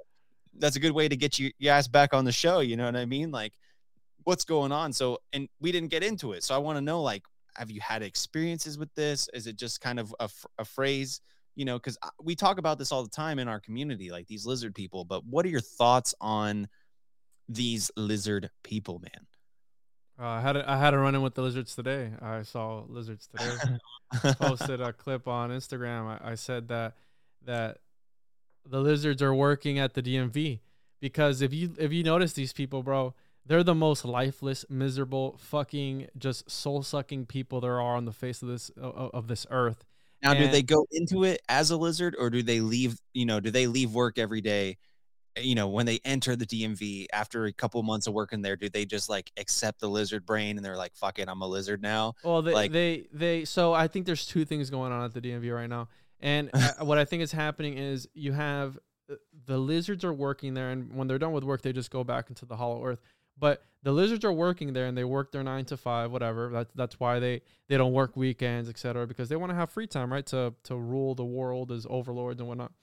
[0.57, 2.59] That's a good way to get you, you guys back on the show.
[2.59, 3.31] You know what I mean?
[3.31, 3.53] Like,
[4.23, 4.93] what's going on?
[4.93, 6.43] So, and we didn't get into it.
[6.43, 7.23] So I want to know, like,
[7.55, 9.29] have you had experiences with this?
[9.33, 11.21] Is it just kind of a, a phrase?
[11.55, 14.45] You know, because we talk about this all the time in our community, like these
[14.45, 15.03] lizard people.
[15.03, 16.67] But what are your thoughts on
[17.47, 19.27] these lizard people, man?
[20.19, 22.11] Uh, I had a, I had a run in with the lizards today.
[22.21, 23.79] I saw lizards today.
[24.39, 26.19] Posted a clip on Instagram.
[26.21, 26.95] I, I said that
[27.45, 27.79] that
[28.65, 30.59] the lizards are working at the DMV
[30.99, 33.13] because if you if you notice these people, bro,
[33.45, 38.41] they're the most lifeless, miserable, fucking just soul sucking people there are on the face
[38.41, 39.85] of this of, this earth.
[40.21, 42.99] Now, do they go into it as a lizard, or do they leave?
[43.13, 44.77] You know, do they leave work every day?
[45.37, 48.67] You know, when they enter the DMV after a couple months of working there, do
[48.67, 51.81] they just like accept the lizard brain and they're like, "Fuck it, I'm a lizard
[51.81, 52.15] now"?
[52.23, 55.21] Well, they, Like- they they so I think there's two things going on at the
[55.21, 55.87] DMV right now,
[56.19, 58.77] and uh, what I think is happening is you have
[59.09, 59.15] uh,
[59.45, 62.29] the lizards are working there, and when they're done with work, they just go back
[62.29, 62.99] into the Hollow Earth.
[63.37, 66.49] But the lizards are working there, and they work their nine to five, whatever.
[66.51, 69.07] That's that's why they they don't work weekends, etc.
[69.07, 70.25] Because they want to have free time, right?
[70.27, 72.73] To to rule the world as overlords and whatnot.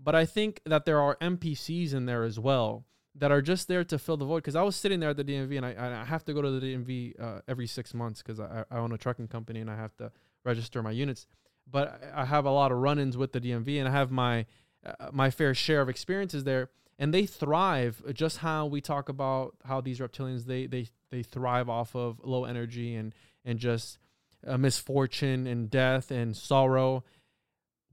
[0.00, 2.84] But I think that there are NPCs in there as well
[3.16, 4.38] that are just there to fill the void.
[4.38, 6.42] Because I was sitting there at the DMV, and I, and I have to go
[6.42, 9.70] to the DMV uh, every six months because I, I own a trucking company and
[9.70, 10.10] I have to
[10.44, 11.26] register my units.
[11.70, 14.46] But I have a lot of run-ins with the DMV, and I have my
[14.84, 18.02] uh, my fair share of experiences there, and they thrive.
[18.12, 22.44] Just how we talk about how these reptilians they they they thrive off of low
[22.44, 23.98] energy and and just
[24.46, 27.04] uh, misfortune and death and sorrow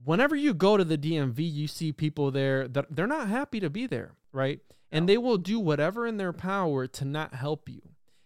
[0.04, 3.70] whenever you go to the DMV, you see people there that they're not happy to
[3.70, 4.60] be there, right?
[4.90, 7.80] And they will do whatever in their power to not help you.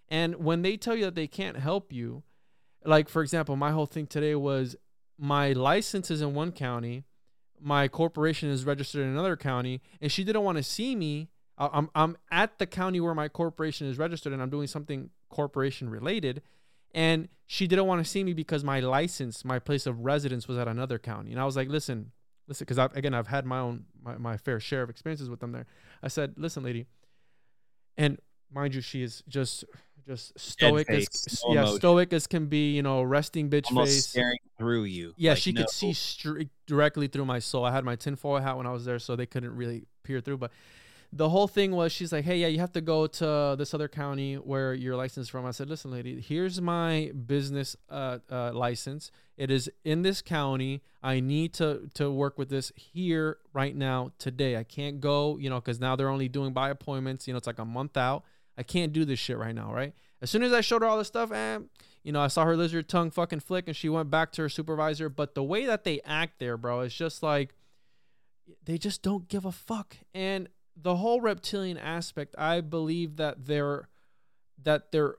[0.09, 2.23] And when they tell you that they can't help you,
[2.85, 4.77] like for example, my whole thing today was
[5.19, 7.05] my license is in one county,
[7.61, 11.29] my corporation is registered in another county, and she didn't want to see me.
[11.59, 15.89] I'm I'm at the county where my corporation is registered, and I'm doing something corporation
[15.89, 16.43] related
[16.97, 20.57] and she didn't want to see me because my license, my place of residence was
[20.57, 21.31] at another county.
[21.31, 22.11] And I was like, listen,
[22.49, 25.41] listen, because I, again, I've had my own, my, my fair share of experiences with
[25.41, 25.67] them there.
[26.03, 26.87] I said, listen, lady,
[27.99, 28.19] and
[28.51, 29.65] mind you, she is just,
[30.07, 31.09] just stoic as,
[31.47, 31.77] no yeah, emotion.
[31.79, 34.07] stoic as can be, you know, resting bitch Almost face.
[34.07, 35.15] staring through you.
[35.17, 37.65] Yeah, like, she no- could see straight directly through my soul.
[37.65, 40.39] I had my tinfoil hat when I was there, so they couldn't really peer through.
[40.39, 40.53] But
[41.13, 43.89] the whole thing was, she's like, "Hey, yeah, you have to go to this other
[43.89, 48.53] county where your license is from." I said, "Listen, lady, here's my business uh, uh,
[48.53, 49.11] license.
[49.37, 50.83] It is in this county.
[51.03, 54.57] I need to to work with this here right now today.
[54.57, 57.27] I can't go, you know, because now they're only doing by appointments.
[57.27, 58.25] You know, it's like a month out.
[58.57, 60.99] I can't do this shit right now, right?" As soon as I showed her all
[60.99, 61.69] this stuff, and
[62.03, 64.49] you know, I saw her lizard tongue fucking flick, and she went back to her
[64.49, 65.09] supervisor.
[65.09, 67.55] But the way that they act there, bro, is just like
[68.65, 69.97] they just don't give a fuck.
[70.15, 73.89] And the whole reptilian aspect, I believe that there
[74.63, 75.17] that there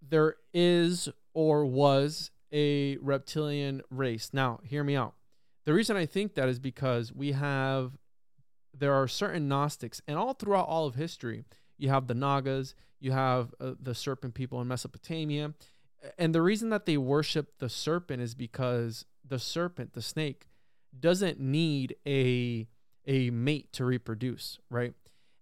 [0.00, 4.30] there is or was a reptilian race.
[4.32, 5.14] Now, hear me out.
[5.64, 7.98] The reason I think that is because we have
[8.76, 11.44] there are certain Gnostics, and all throughout all of history,
[11.76, 15.54] you have the Nagas, you have uh, the serpent people in Mesopotamia,
[16.18, 20.48] and the reason that they worship the serpent is because the serpent, the snake,
[20.98, 22.68] doesn't need a
[23.06, 24.94] a mate to reproduce, right?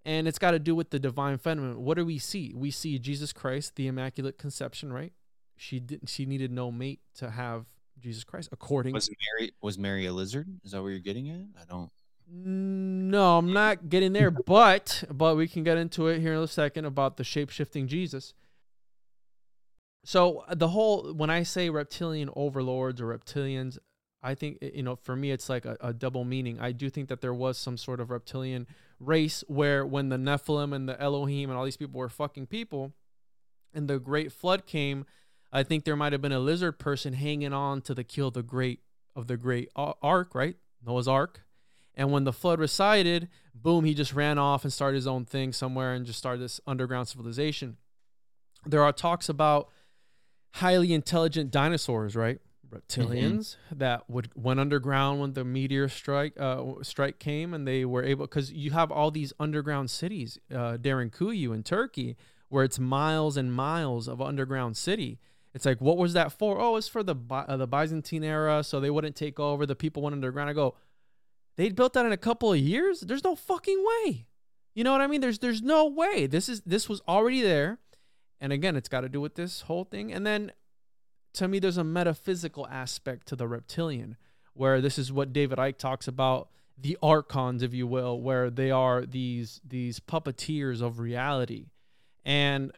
[0.04, 1.82] And it's got to do with the divine feminine.
[1.84, 2.52] What do we see?
[2.54, 5.12] We see Jesus Christ, the Immaculate Conception, right?
[5.56, 6.08] She didn't.
[6.08, 7.66] She needed no mate to have
[8.00, 8.94] Jesus Christ, according.
[8.94, 10.48] Was Mary was Mary a lizard?
[10.64, 11.60] Is that what you're getting at?
[11.60, 11.90] I don't.
[12.34, 16.48] No, I'm not getting there, but but we can get into it here in a
[16.48, 18.32] second about the shape shifting Jesus.
[20.04, 23.76] So uh, the whole when I say reptilian overlords or reptilians,
[24.22, 26.58] I think uh, you know for me it's like a, a double meaning.
[26.58, 28.66] I do think that there was some sort of reptilian
[28.98, 32.94] race where when the Nephilim and the Elohim and all these people were fucking people,
[33.74, 35.04] and the great flood came,
[35.52, 38.42] I think there might have been a lizard person hanging on to the of the
[38.42, 38.80] great
[39.14, 40.56] of the great ark, right?
[40.82, 41.42] Noah's ark.
[41.94, 45.52] And when the flood receded, boom, he just ran off and started his own thing
[45.52, 47.76] somewhere and just started this underground civilization.
[48.64, 49.68] There are talks about
[50.54, 52.38] highly intelligent dinosaurs, right?
[52.70, 58.02] Reptilians that would went underground when the meteor strike uh, strike came, and they were
[58.02, 62.16] able because you have all these underground cities, uh, Derinkuyu in Turkey,
[62.48, 65.18] where it's miles and miles of underground city.
[65.52, 66.58] It's like, what was that for?
[66.58, 69.66] Oh, it's for the uh, the Byzantine era, so they wouldn't take over.
[69.66, 70.48] The people went underground.
[70.48, 70.74] I go,
[71.56, 73.00] they built that in a couple of years.
[73.00, 74.26] There's no fucking way.
[74.74, 75.20] You know what I mean?
[75.20, 76.26] There's there's no way.
[76.26, 77.78] This is this was already there,
[78.40, 80.12] And again, it's got to do with this whole thing.
[80.12, 80.52] And then
[81.34, 84.16] to me, there's a metaphysical aspect to the reptilian,
[84.54, 88.70] where this is what David Icke talks about the archons, if you will, where they
[88.70, 91.66] are these these puppeteers of reality.
[92.24, 92.72] And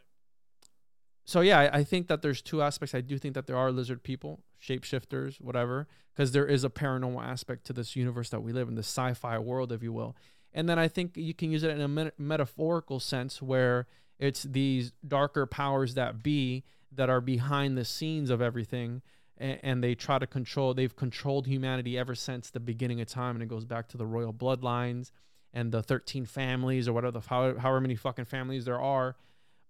[1.25, 2.95] so yeah, I, I think that there's two aspects.
[2.95, 7.23] I do think that there are lizard people, shapeshifters, whatever, because there is a paranormal
[7.23, 10.17] aspect to this universe that we live in, the sci-fi world, if you will.
[10.53, 13.87] And then I think you can use it in a met- metaphorical sense where
[14.19, 19.03] it's these darker powers that be that are behind the scenes of everything
[19.37, 23.35] and, and they try to control they've controlled humanity ever since the beginning of time
[23.35, 25.11] and it goes back to the royal bloodlines
[25.53, 29.17] and the 13 families or whatever the however, however many fucking families there are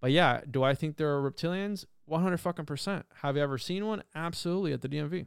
[0.00, 3.86] but yeah do i think there are reptilians 100 fucking percent have you ever seen
[3.86, 5.26] one absolutely at the dmv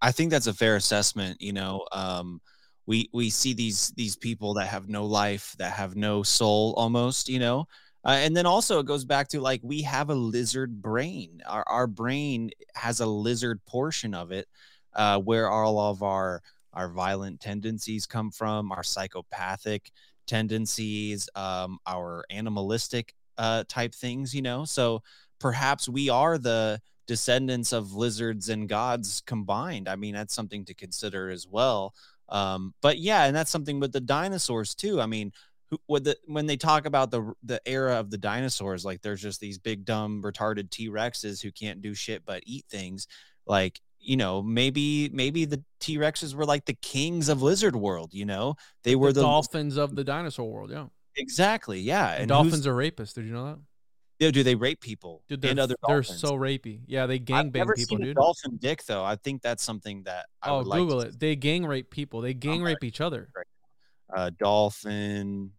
[0.00, 1.40] I think that's a fair assessment.
[1.40, 2.40] You know, um,
[2.86, 7.28] we we see these these people that have no life, that have no soul, almost.
[7.28, 7.68] You know,
[8.04, 11.42] uh, and then also it goes back to like we have a lizard brain.
[11.46, 14.48] Our our brain has a lizard portion of it,
[14.94, 19.90] uh, where all of our our violent tendencies come from, our psychopathic
[20.26, 24.34] tendencies, um, our animalistic uh, type things.
[24.34, 25.02] You know, so
[25.38, 29.88] perhaps we are the descendants of lizards and gods combined.
[29.88, 31.94] I mean, that's something to consider as well.
[32.28, 35.00] Um, but yeah, and that's something with the dinosaurs too.
[35.00, 35.32] I mean,
[35.70, 39.40] who, the, when they talk about the the era of the dinosaurs, like there's just
[39.40, 43.06] these big dumb retarded T Rexes who can't do shit but eat things.
[43.46, 48.14] Like you know, maybe maybe the T Rexes were like the kings of lizard world.
[48.14, 50.86] You know, they were the the, dolphins of the dinosaur world yeah
[51.18, 52.12] exactly yeah.
[52.12, 53.58] and And dolphins are rapists did you know that
[54.18, 56.20] yeah, do they rape people dude they're, and other they're dolphins?
[56.20, 59.04] so rapey yeah they I've gangbang never people dude dolphin dick though.
[59.04, 61.90] I think that's something that I oh would like google to it they gang rape
[61.90, 63.30] people they gang rape each other
[64.14, 65.52] uh, dolphin.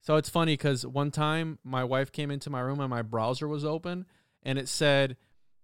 [0.00, 3.48] So it's funny because one time my wife came into my room and my browser
[3.48, 4.06] was open
[4.42, 5.16] and it said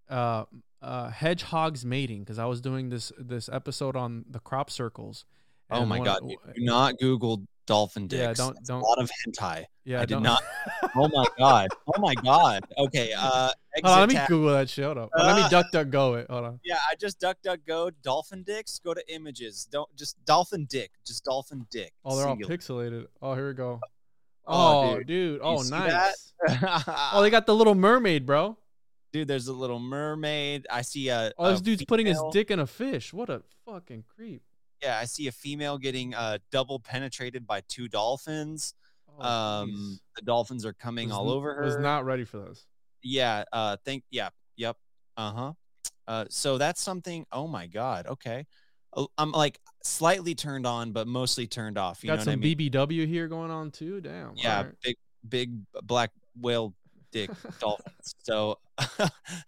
[0.08, 0.44] uh,
[0.82, 5.24] uh, hedgehogs mating because I was doing this this episode on the crop circles.
[5.70, 6.20] Oh my god!
[6.26, 8.20] Do not Google dolphin dicks.
[8.20, 9.64] Yeah, don't- That's don't- A lot of hentai.
[9.84, 10.42] Yeah, I did don't- not.
[10.96, 11.68] Oh my god!
[11.86, 12.64] Oh my god!
[12.76, 13.12] Okay.
[13.16, 13.50] Uh,
[13.84, 14.28] Hold on, let me tab.
[14.28, 14.84] Google that shit.
[14.84, 15.08] Hold on.
[15.16, 16.26] Oh, let me Uh, duck duck go it.
[16.28, 16.60] Hold on.
[16.64, 18.78] Yeah, I just duck duck go dolphin dicks.
[18.80, 19.68] Go to images.
[19.70, 20.90] Don't just dolphin dick.
[21.06, 21.92] Just dolphin dick.
[22.04, 23.06] Oh, they're all pixelated.
[23.22, 23.78] Oh, here we go.
[24.46, 25.06] Oh, Oh, dude.
[25.06, 25.40] dude.
[25.44, 26.32] Oh, nice.
[27.12, 28.56] Oh, they got the little mermaid, bro.
[29.12, 30.66] dude, there's a little mermaid.
[30.70, 31.32] I see a.
[31.38, 33.12] Oh, this a dude's putting his dick in a fish.
[33.12, 34.42] What a fucking creep.
[34.82, 38.74] Yeah, I see a female getting uh double penetrated by two dolphins.
[39.18, 39.98] Oh, um, jeez.
[40.16, 41.62] the dolphins are coming Was all n- over her.
[41.64, 42.64] Was not ready for those.
[43.02, 44.76] yeah uh think yeah yep
[45.16, 45.52] uh-huh
[46.06, 48.46] uh so that's something oh my god okay
[48.96, 52.46] Oh, i'm like slightly turned on but mostly turned off you got know some what
[52.46, 54.00] i mean BBW here going on too.
[54.00, 54.32] Damn.
[54.36, 54.74] yeah alright.
[54.82, 54.96] big
[55.28, 55.52] big
[55.82, 56.10] black
[56.40, 56.74] whale
[57.12, 58.58] dick dolphins so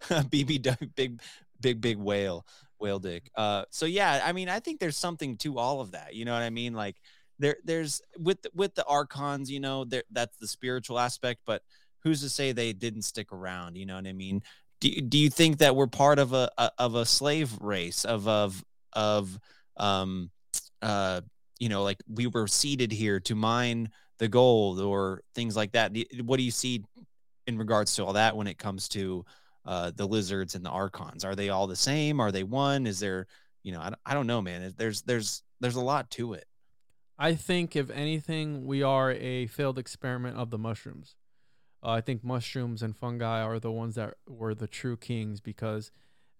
[0.09, 1.21] BBW big
[1.61, 2.45] big big whale
[2.83, 3.31] whale dick.
[3.35, 6.33] Uh so yeah i mean i think there's something to all of that you know
[6.33, 6.73] what i mean?
[6.73, 6.97] Like
[7.39, 11.63] there there's with with the archons you know there that's the spiritual aspect but
[12.03, 14.43] who's to say they didn't stick around you know what i mean?
[14.81, 18.05] Do, you- do you think that we're part of a, a of a slave race
[18.05, 18.63] of of
[18.93, 19.39] of
[19.77, 20.29] um
[20.81, 21.21] uh
[21.59, 25.95] you know like we were seated here to mine the gold or things like that?
[26.23, 26.83] What do you see
[27.47, 29.25] in regards to all that when it comes to
[29.65, 31.23] uh the lizards and the archons.
[31.25, 32.19] Are they all the same?
[32.19, 32.85] Are they one?
[32.87, 33.27] Is there
[33.63, 34.73] you know i, don't- I don't know man.
[34.77, 36.45] There's there's there's a lot to it.
[37.17, 41.15] I think if anything, we are a failed experiment of the mushrooms.
[41.83, 45.91] Uh, I think mushrooms and fungi are the ones that were the true kings because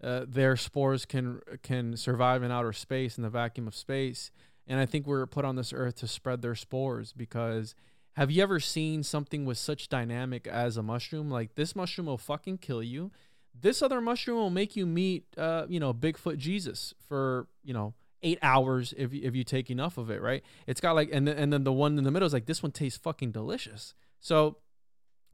[0.02, 4.30] uh, their spores can can survive in outer space in the vacuum of space,
[4.66, 7.12] and I think we're put on this earth to spread their spores.
[7.12, 7.74] Because
[8.14, 11.30] have you ever seen something with such dynamic as a mushroom?
[11.30, 13.10] Like this mushroom will fucking kill you.
[13.58, 17.94] This other mushroom will make you meet, uh, you know, Bigfoot Jesus for you know
[18.24, 20.42] eight hours if you, if you take enough of it, right?
[20.66, 22.62] It's got like, and then, and then the one in the middle is like, this
[22.62, 23.94] one tastes fucking delicious.
[24.18, 24.56] So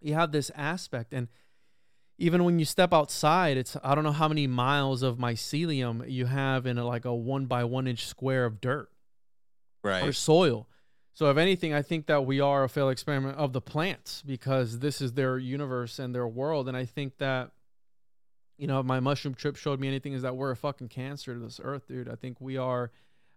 [0.01, 1.29] you have this aspect, and
[2.19, 6.27] even when you step outside, it's I don't know how many miles of mycelium you
[6.27, 8.91] have in a, like a one by one inch square of dirt
[9.83, 10.69] right, or soil.
[11.13, 14.79] So if anything, I think that we are a failed experiment of the plants because
[14.79, 17.51] this is their universe and their world, and I think that
[18.61, 21.33] you know, if my mushroom trip showed me anything is that we're a fucking cancer
[21.33, 22.11] to this earth, dude.
[22.11, 22.91] I think we are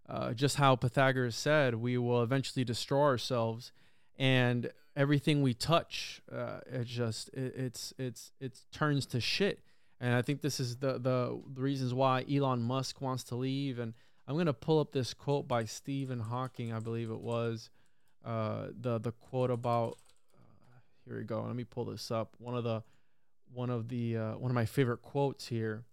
[0.09, 3.71] uh, just how Pythagoras said, we will eventually destroy ourselves,
[4.17, 9.61] and everything we touch, uh, it just it, it's it's it turns to shit.
[10.01, 13.79] And I think this is the, the the reasons why Elon Musk wants to leave.
[13.79, 13.93] And
[14.27, 17.69] I'm gonna pull up this quote by Stephen Hawking, I believe it was,
[18.23, 19.97] uh, the the quote about.
[20.33, 21.43] Uh, here we go.
[21.43, 22.35] Let me pull this up.
[22.39, 22.83] One of the
[23.53, 25.83] one of the uh, one of my favorite quotes here.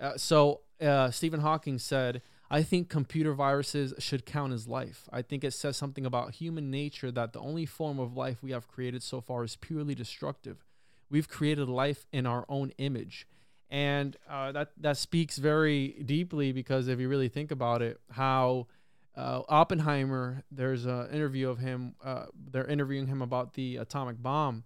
[0.00, 5.08] Uh, so uh, Stephen Hawking said, "I think computer viruses should count as life.
[5.12, 8.52] I think it says something about human nature that the only form of life we
[8.52, 10.64] have created so far is purely destructive.
[11.10, 13.26] We've created life in our own image."
[13.68, 18.68] And uh, that that speaks very deeply because if you really think about it, how
[19.16, 21.94] uh, Oppenheimer, there's an interview of him.
[22.04, 24.64] Uh, they're interviewing him about the atomic bomb,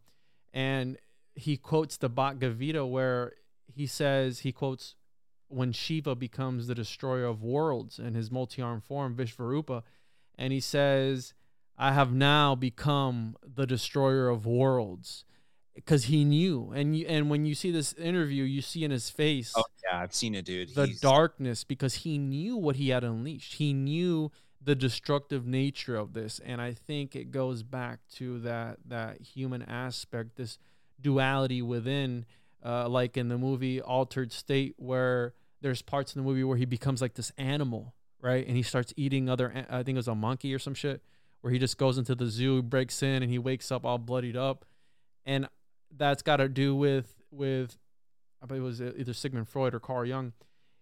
[0.53, 0.99] and
[1.35, 3.33] he quotes the Bhagavad Gita where
[3.73, 4.97] he says he quotes
[5.49, 9.83] when Shiva becomes the destroyer of worlds in his multi-armed form, Vishvarupa,
[10.37, 11.33] and he says,
[11.79, 15.25] "I have now become the destroyer of worlds."
[15.75, 19.09] Because he knew, and you, and when you see this interview, you see in his
[19.09, 20.75] face Oh yeah, I've seen it, dude.
[20.75, 23.55] the He's- darkness because he knew what he had unleashed.
[23.55, 24.31] He knew
[24.63, 29.63] the destructive nature of this, and I think it goes back to that that human
[29.63, 30.59] aspect, this
[31.01, 32.27] duality within,
[32.65, 36.67] uh, like in the movie Altered State, where there's parts in the movie where he
[36.67, 39.65] becomes like this animal, right, and he starts eating other.
[39.71, 41.01] I think it was a monkey or some shit,
[41.41, 44.37] where he just goes into the zoo, breaks in, and he wakes up all bloodied
[44.37, 44.67] up,
[45.25, 45.49] and
[45.97, 47.77] that's got to do with with
[48.43, 50.33] I believe it was either Sigmund Freud or Carl Jung.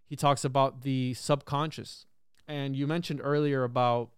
[0.06, 2.06] He talks about the subconscious.
[2.46, 4.11] And you mentioned earlier about,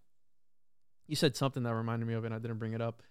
[1.09, 3.03] you said something that reminded me of it, and I didn't bring it up.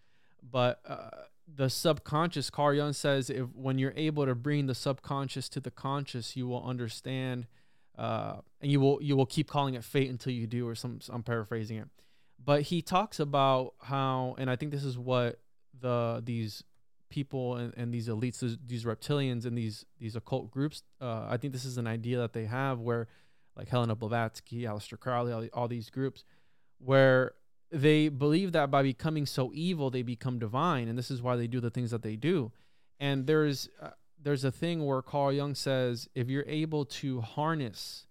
[0.41, 1.09] But uh,
[1.53, 5.71] the subconscious, Carl Jung says, if when you're able to bring the subconscious to the
[5.71, 7.47] conscious, you will understand,
[7.97, 10.99] uh, and you will you will keep calling it fate until you do, or some.
[11.09, 11.89] I'm paraphrasing it,
[12.41, 15.41] but he talks about how, and I think this is what
[15.77, 16.63] the these
[17.09, 20.83] people and, and these elites, these, these reptilians and these these occult groups.
[21.01, 23.07] Uh, I think this is an idea that they have where,
[23.55, 26.23] like Helena Blavatsky, Aleister Crowley, all, all these groups,
[26.79, 27.33] where
[27.71, 31.47] they believe that by becoming so evil they become divine, and this is why they
[31.47, 32.51] do the things that they do.
[32.99, 33.89] And there's uh,
[34.21, 38.07] there's a thing where Carl Jung says if you're able to harness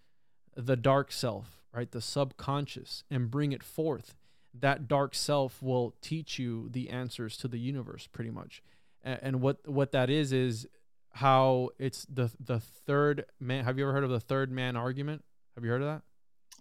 [0.57, 4.15] the dark self, right, the subconscious, and bring it forth,
[4.53, 8.63] that dark self will teach you the answers to the universe, pretty much
[9.03, 10.67] and, and what what that is is
[11.13, 13.65] how it's the the third man.
[13.65, 15.25] Have you ever heard of the third man argument?
[15.55, 16.03] Have you heard of that?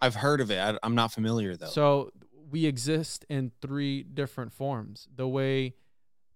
[0.00, 0.58] I've heard of it.
[0.58, 1.66] I, I'm not familiar though.
[1.66, 2.12] So
[2.50, 5.74] we exist in three different forms: the way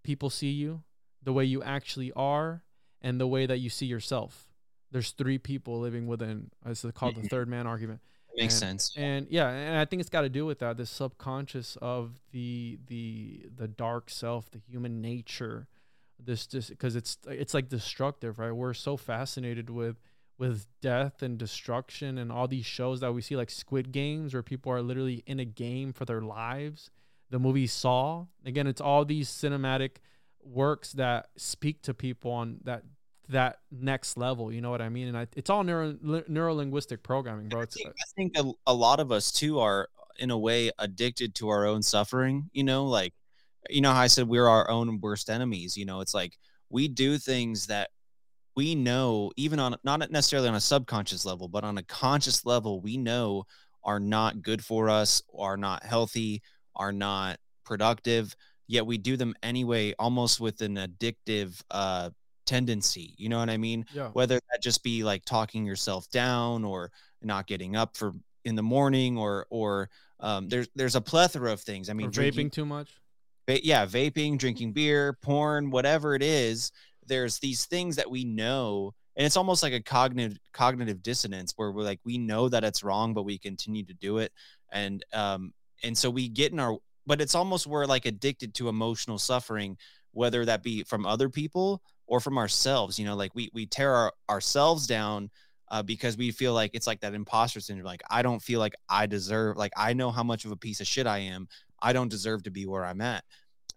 [0.02, 0.82] people see you,
[1.22, 2.64] the way you actually are,
[3.00, 4.48] and the way that you see yourself.
[4.90, 6.50] There's three people living within.
[6.66, 7.30] It's called the Mhm.
[7.30, 8.00] third man argument.
[8.36, 8.92] Makes and- sense.
[8.96, 12.78] And yeah, and I think it's got to do with that, the subconscious of the
[12.86, 15.66] the the dark self, the human nature.
[16.24, 18.52] This just because it's it's like destructive, right?
[18.52, 19.96] We're so fascinated with
[20.38, 24.42] with death and destruction and all these shows that we see like Squid Games where
[24.42, 26.90] people are literally in a game for their lives.
[27.30, 29.96] The movie Saw, again, it's all these cinematic
[30.42, 32.82] works that speak to people on that
[33.28, 34.52] that next level.
[34.52, 35.08] You know what I mean?
[35.08, 35.96] And I, it's all neuro
[36.28, 37.62] neuro linguistic programming, bro.
[37.62, 41.34] I think, I think a, a lot of us too are in a way addicted
[41.34, 43.14] to our own suffering you know like
[43.70, 46.38] you know how i said we're our own worst enemies you know it's like
[46.70, 47.90] we do things that
[48.56, 52.80] we know even on not necessarily on a subconscious level but on a conscious level
[52.80, 53.44] we know
[53.84, 56.42] are not good for us are not healthy
[56.76, 58.34] are not productive
[58.66, 62.10] yet we do them anyway almost with an addictive uh
[62.44, 64.08] tendency you know what i mean yeah.
[64.08, 66.90] whether that just be like talking yourself down or
[67.22, 68.12] not getting up for
[68.44, 69.88] in the morning or or
[70.22, 71.90] um, there's there's a plethora of things.
[71.90, 72.90] I mean, drinking, vaping too much.
[73.48, 76.72] Yeah, vaping, drinking beer, porn, whatever it is.
[77.06, 81.72] There's these things that we know, and it's almost like a cognitive cognitive dissonance where
[81.72, 84.32] we're like we know that it's wrong, but we continue to do it,
[84.70, 85.52] and um
[85.82, 89.76] and so we get in our but it's almost we're like addicted to emotional suffering,
[90.12, 92.98] whether that be from other people or from ourselves.
[92.98, 95.30] You know, like we we tear our, ourselves down
[95.68, 97.86] uh, because we feel like it's like that imposter syndrome.
[97.86, 99.56] Like I don't feel like I deserve.
[99.56, 101.48] Like I know how much of a piece of shit I am.
[101.82, 103.24] I don't deserve to be where I'm at.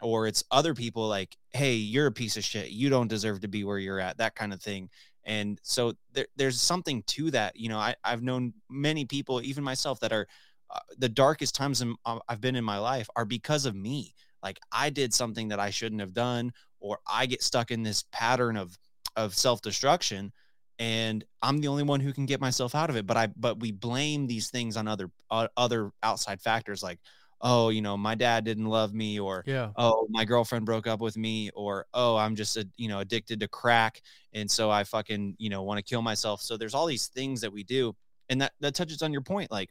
[0.01, 2.69] Or it's other people like, hey, you're a piece of shit.
[2.69, 4.17] You don't deserve to be where you're at.
[4.17, 4.89] That kind of thing.
[5.23, 7.55] And so there, there's something to that.
[7.55, 10.27] You know, I, I've known many people, even myself, that are
[10.69, 14.13] uh, the darkest times in, uh, I've been in my life are because of me.
[14.43, 18.03] Like I did something that I shouldn't have done, or I get stuck in this
[18.11, 18.77] pattern of
[19.15, 20.33] of self destruction
[20.79, 23.07] and I'm the only one who can get myself out of it.
[23.07, 26.99] But I, but we blame these things on other, uh, other outside factors like,
[27.41, 29.71] oh, you know, my dad didn't love me, or Yeah.
[29.75, 33.39] oh, my girlfriend broke up with me, or oh, I'm just, a, you know, addicted
[33.41, 34.01] to crack,
[34.33, 36.41] and so I fucking, you know, want to kill myself.
[36.41, 37.95] So there's all these things that we do,
[38.29, 39.51] and that that touches on your point.
[39.51, 39.69] Like,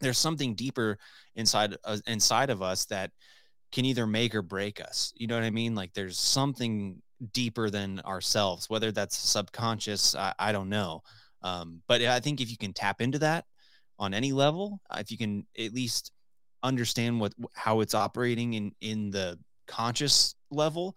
[0.00, 0.98] there's something deeper
[1.36, 3.10] inside uh, inside of us that
[3.72, 5.12] can either make or break us.
[5.16, 5.74] You know what I mean?
[5.74, 7.02] Like there's something
[7.32, 11.02] deeper than ourselves, whether that's subconscious, I, I don't know.
[11.42, 13.44] Um, but I think if you can tap into that
[13.98, 16.12] on any level, if you can at least
[16.62, 20.96] understand what how it's operating in in the conscious level,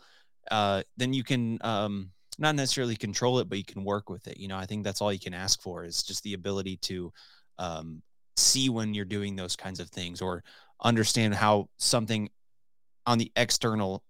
[0.49, 4.37] uh, then you can um, not necessarily control it, but you can work with it.
[4.37, 7.13] You know, I think that's all you can ask for is just the ability to
[7.59, 8.01] um,
[8.37, 10.43] see when you're doing those kinds of things or
[10.83, 12.29] understand how something
[13.05, 14.03] on the external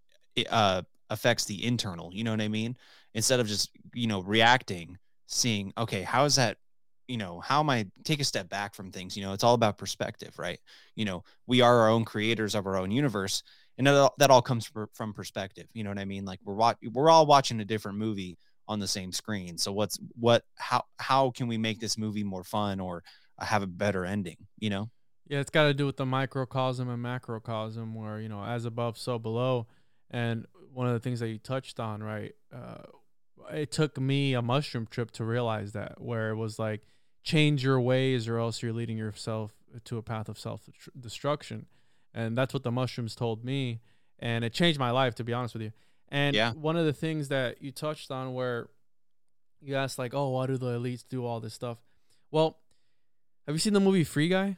[0.50, 2.12] uh, affects the internal.
[2.14, 2.78] You know what I mean?
[3.14, 4.98] Instead of just you know reacting,
[5.28, 6.58] seeing okay, how is that?
[7.12, 9.18] You know, how am I take a step back from things?
[9.18, 10.60] You know, it's all about perspective, right?
[10.96, 13.44] You know, we are our own creators of our own universe,
[13.78, 15.68] and that all, that all comes from perspective.
[15.74, 16.24] You know what I mean?
[16.24, 19.58] Like we're wat- we're all watching a different movie on the same screen.
[19.58, 20.44] So what's what?
[20.56, 23.04] How how can we make this movie more fun or
[23.40, 24.38] have a better ending?
[24.60, 24.90] You know?
[25.28, 28.98] Yeah, it's got to do with the microcosm and macrocosm, where you know, as above,
[28.98, 29.68] so below.
[30.10, 32.34] And one of the things that you touched on, right?
[32.56, 32.84] Uh,
[33.52, 36.82] it took me a mushroom trip to realize that, where it was like,
[37.24, 39.54] change your ways, or else you're leading yourself
[39.86, 40.70] to a path of self
[41.00, 41.68] destruction.
[42.14, 43.80] And that's what the mushrooms told me,
[44.20, 45.72] and it changed my life, to be honest with you.
[46.10, 46.52] And yeah.
[46.52, 48.68] one of the things that you touched on, where
[49.62, 51.78] you asked, like, oh, why do the elites do all this stuff?
[52.32, 52.58] Well,
[53.46, 54.58] have you seen the movie Free Guy?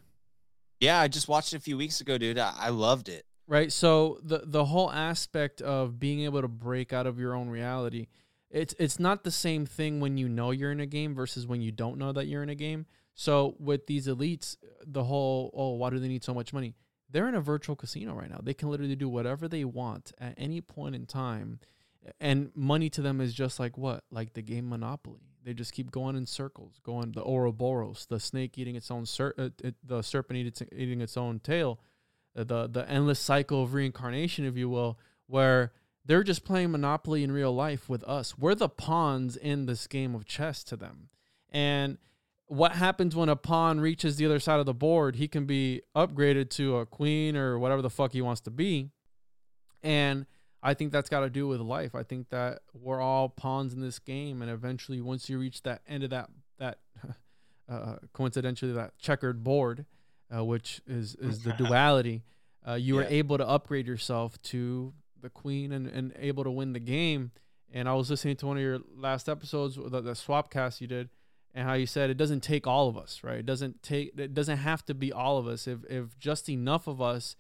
[0.80, 2.40] Yeah, I just watched it a few weeks ago, dude.
[2.40, 3.26] I, I loved it.
[3.48, 3.72] Right.
[3.72, 8.08] So the the whole aspect of being able to break out of your own reality,
[8.54, 11.60] it's it's not the same thing when you know you're in a game versus when
[11.60, 12.86] you don't know that you're in a game.
[13.16, 16.76] So with these elites, the whole oh, why do they need so much money?
[17.10, 18.40] They're in a virtual casino right now.
[18.42, 21.60] They can literally do whatever they want at any point in time.
[22.20, 24.04] And money to them is just like what?
[24.12, 25.22] Like the game Monopoly.
[25.44, 29.36] They just keep going in circles, going the Ouroboros, the snake eating its own ser-
[29.38, 31.80] uh, it, the serpent its, eating its own tail,
[32.38, 34.98] uh, the the endless cycle of reincarnation, if you will,
[35.28, 35.74] where
[36.06, 38.38] they're just playing Monopoly in real life with us.
[38.38, 41.10] We're the pawns in this game of chess to them.
[41.50, 41.98] And
[42.48, 45.16] what happens when a pawn reaches the other side of the board?
[45.16, 48.90] He can be upgraded to a queen or whatever the fuck he wants to be.
[49.82, 50.26] And
[50.62, 51.94] I think that's got to do with life.
[51.94, 55.82] I think that we're all pawns in this game, and eventually, once you reach that
[55.86, 56.78] end of that that
[57.70, 59.86] uh, coincidentally that checkered board,
[60.34, 62.24] uh, which is is the duality,
[62.66, 63.06] uh, you yeah.
[63.06, 64.94] are able to upgrade yourself to
[65.24, 67.32] the queen and, and able to win the game.
[67.74, 70.86] And I was listening to one of your last episodes, the, the swap cast you
[70.86, 71.10] did,
[71.56, 73.40] and how you said it doesn't take all of us, right?
[73.40, 75.68] It doesn't take it doesn't have to be all of us.
[75.68, 77.36] If if just enough of us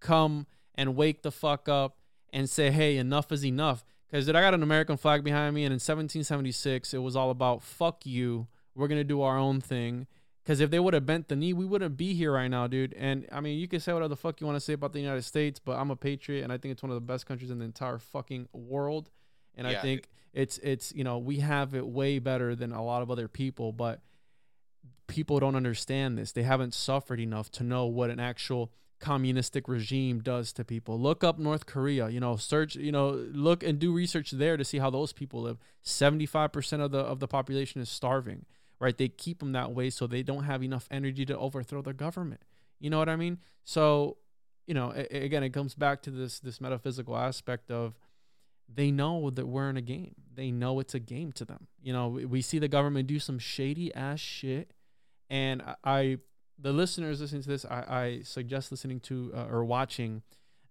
[0.00, 1.98] come and wake the fuck up
[2.32, 3.84] and say, hey, enough is enough.
[4.10, 7.62] Because I got an American flag behind me, and in 1776, it was all about
[7.62, 8.46] fuck you.
[8.74, 10.06] We're gonna do our own thing.
[10.44, 12.92] Because if they would have bent the knee, we wouldn't be here right now, dude.
[12.94, 15.00] And I mean, you can say whatever the fuck you want to say about the
[15.00, 17.50] United States, but I'm a patriot, and I think it's one of the best countries
[17.50, 19.10] in the entire fucking world.
[19.56, 22.84] And yeah, I think it's it's you know we have it way better than a
[22.84, 24.02] lot of other people, but
[25.06, 26.32] people don't understand this.
[26.32, 30.98] They haven't suffered enough to know what an actual communistic regime does to people.
[30.98, 34.64] Look up North Korea, you know, search, you know, look and do research there to
[34.64, 35.58] see how those people live.
[35.84, 38.46] 75% of the of the population is starving,
[38.84, 38.96] right?
[38.96, 42.42] They keep them that way so they don't have enough energy to overthrow the government.
[42.78, 43.38] You know what I mean?
[43.64, 44.18] So,
[44.66, 47.98] you know, again, it comes back to this this metaphysical aspect of
[48.72, 50.14] they know that we're in a game.
[50.34, 51.66] They know it's a game to them.
[51.82, 54.72] You know, we see the government do some shady ass shit
[55.30, 56.18] and I
[56.58, 60.22] the listeners listening to this, I, I suggest listening to uh, or watching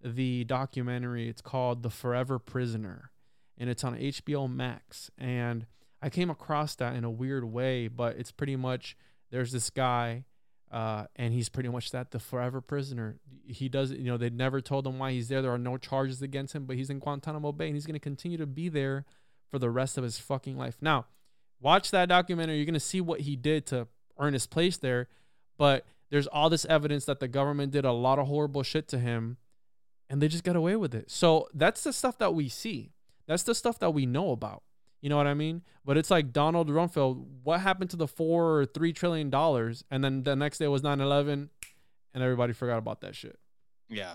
[0.02, 1.28] the documentary.
[1.28, 3.12] It's called The Forever Prisoner,
[3.58, 5.12] and it's on HBO Max.
[5.18, 5.66] And
[6.04, 8.98] I came across that in a weird way, but it's pretty much
[9.32, 10.26] there's this guy,
[10.72, 13.18] uh, and he's pretty much that the forever prisoner.
[13.48, 15.42] He does, you know, they never told him why he's there.
[15.42, 18.00] There are no charges against him, but he's in Guantanamo Bay, and he's going to
[18.00, 19.06] continue to be there
[19.50, 20.78] for the rest of his fucking life.
[20.82, 21.06] Now,
[21.60, 22.58] watch that documentary.
[22.58, 23.88] You're going to see what he did to
[24.20, 25.08] earn his place there
[25.58, 29.00] but there's all this evidence that the government did a lot of horrible shit to
[29.00, 29.38] him
[30.10, 31.10] and they just got away with it.
[31.10, 32.92] So that's the stuff that we see.
[33.28, 34.64] That's the stuff that we know about.
[35.04, 35.64] You know what I mean?
[35.84, 39.84] But it's like Donald Rumsfeld, what happened to the four or three trillion dollars?
[39.92, 41.50] And then the next day was 9 11
[42.14, 43.38] and everybody forgot about that shit.
[43.90, 44.14] Yeah.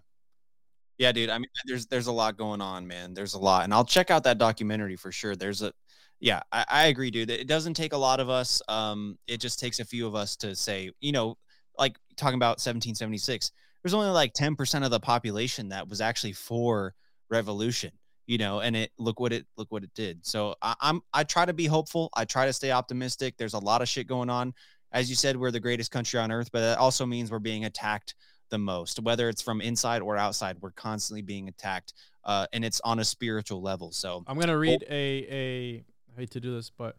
[0.97, 1.29] Yeah, dude.
[1.29, 3.13] I mean, there's there's a lot going on, man.
[3.13, 3.65] There's a lot.
[3.65, 5.37] And I'll check out that documentary for sure.
[5.37, 5.75] There's a
[6.21, 7.31] yeah, I, I, agree, dude.
[7.31, 8.63] It doesn't take a lot of us.
[8.67, 11.37] Um, it just takes a few of us to say, you know,
[11.79, 13.53] like talking about 1776.
[13.83, 16.95] There's only like 10% of the population that was actually for
[17.31, 17.93] revolution,
[18.29, 20.25] you know, and it look what it look what it did.
[20.25, 22.11] So I, I'm I try to be hopeful.
[22.15, 23.35] I try to stay optimistic.
[23.39, 24.53] There's a lot of shit going on.
[24.93, 27.65] As you said, we're the greatest country on earth, but that also means we're being
[27.65, 28.15] attacked
[28.51, 30.59] the most, whether it's from inside or outside.
[30.61, 31.95] We're constantly being attacked,
[32.25, 33.93] uh, and it's on a spiritual level.
[33.93, 35.85] So I'm gonna read a a.
[36.15, 36.97] I hate to do this, but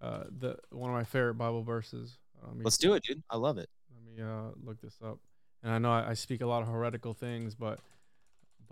[0.00, 2.18] uh, the one of my favorite Bible verses.
[2.42, 3.22] Uh, let's do it, dude.
[3.30, 3.68] I love it.
[3.94, 5.18] Let me uh, look this up.
[5.62, 7.78] And I know I, I speak a lot of heretical things, but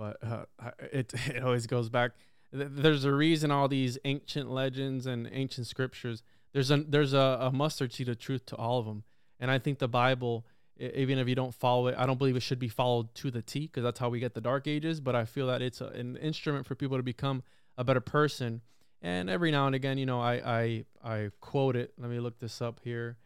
[0.01, 0.45] but uh,
[0.93, 2.13] it it always goes back.
[2.53, 6.23] There's a reason all these ancient legends and ancient scriptures.
[6.53, 9.05] There's a there's a, a mustard seed of truth to all of them,
[9.39, 10.47] and I think the Bible,
[10.79, 13.43] even if you don't follow it, I don't believe it should be followed to the
[13.43, 15.01] T because that's how we get the Dark Ages.
[15.01, 17.43] But I feel that it's a, an instrument for people to become
[17.77, 18.63] a better person.
[19.03, 21.93] And every now and again, you know, I I I quote it.
[21.99, 23.19] Let me look this up here.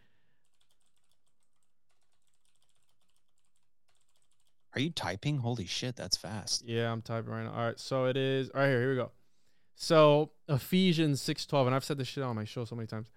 [4.75, 5.39] Are you typing?
[5.39, 6.65] Holy shit, that's fast.
[6.67, 7.53] Yeah, I'm typing right now.
[7.53, 8.51] All right, so it is.
[8.51, 9.13] All right, here, here we go.
[9.77, 13.09] So Ephesians six twelve, and I've said this shit on my show so many times.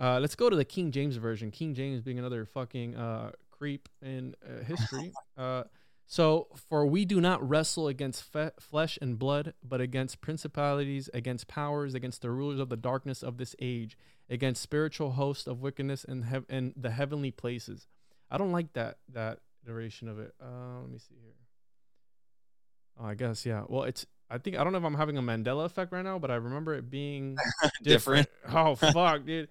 [0.00, 1.50] Uh, let's go to the King James version.
[1.50, 5.12] King James being another fucking uh, creep in uh, history.
[5.36, 5.64] uh,
[6.06, 11.48] so, for we do not wrestle against fe- flesh and blood, but against principalities, against
[11.48, 13.96] powers, against the rulers of the darkness of this age,
[14.28, 17.86] against spiritual hosts of wickedness in, hev- in the heavenly places.
[18.30, 20.32] I don't like that that iteration of it.
[20.42, 21.32] Uh, let me see here.
[23.00, 23.62] Oh, I guess yeah.
[23.68, 24.06] Well, it's.
[24.30, 26.36] I think I don't know if I'm having a Mandela effect right now, but I
[26.36, 27.36] remember it being
[27.82, 28.28] Different.
[28.44, 28.56] different.
[28.56, 29.48] oh fuck, dude.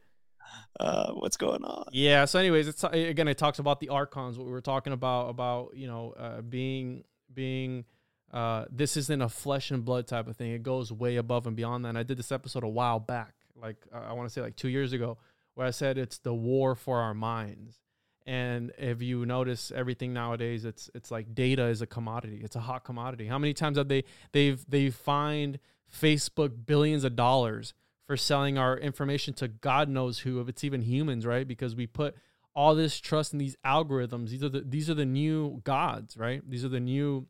[0.80, 1.86] Uh, what's going on?
[1.92, 2.26] Yeah.
[2.26, 3.28] So, anyways, it's again.
[3.28, 4.38] It talks about the archons.
[4.38, 7.86] What we were talking about about you know uh, being being.
[8.34, 10.52] Uh, this isn't a flesh and blood type of thing.
[10.52, 11.90] It goes way above and beyond that.
[11.90, 14.56] And I did this episode a while back, like uh, I want to say like
[14.56, 15.18] two years ago,
[15.56, 17.78] where I said it's the war for our minds.
[18.26, 22.42] And if you notice everything nowadays, it's it's like data is a commodity.
[22.44, 23.28] It's a hot commodity.
[23.28, 25.60] How many times have they they've they fined
[25.92, 27.74] Facebook billions of dollars
[28.06, 31.48] for selling our information to God knows who, if it's even humans, right?
[31.48, 32.16] Because we put
[32.54, 34.30] all this trust in these algorithms.
[34.30, 36.42] These are the these are the new gods, right?
[36.48, 37.28] These are the new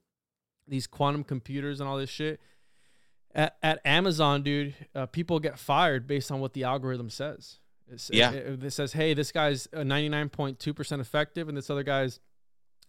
[0.68, 2.40] these quantum computers and all this shit.
[3.34, 7.60] At, at Amazon, dude, uh, people get fired based on what the algorithm says.
[7.92, 8.32] It's, Yeah.
[8.32, 12.20] It, it says, hey, this guy's uh, 99.2% effective and this other guy's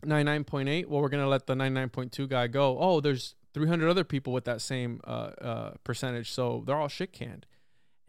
[0.04, 0.86] 99.8.
[0.86, 2.78] Well, we're going to let the 99.2 guy go.
[2.78, 5.10] Oh, there's 300 other people with that same uh,
[5.40, 6.30] uh, percentage.
[6.30, 7.46] So they're all shit canned.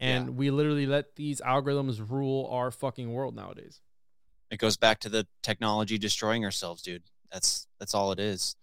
[0.00, 0.30] And Yeah.
[0.32, 3.80] we literally let these algorithms rule our fucking world nowadays.
[4.50, 7.02] It goes back to the technology destroying ourselves, dude.
[7.32, 8.56] That's that's all it is.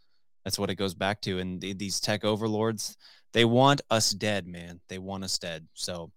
[0.45, 1.39] That's what it goes back to.
[1.39, 2.97] And the, these tech overlords,
[3.33, 4.79] they want us dead, man.
[4.87, 5.67] They want us dead.
[5.73, 6.11] So,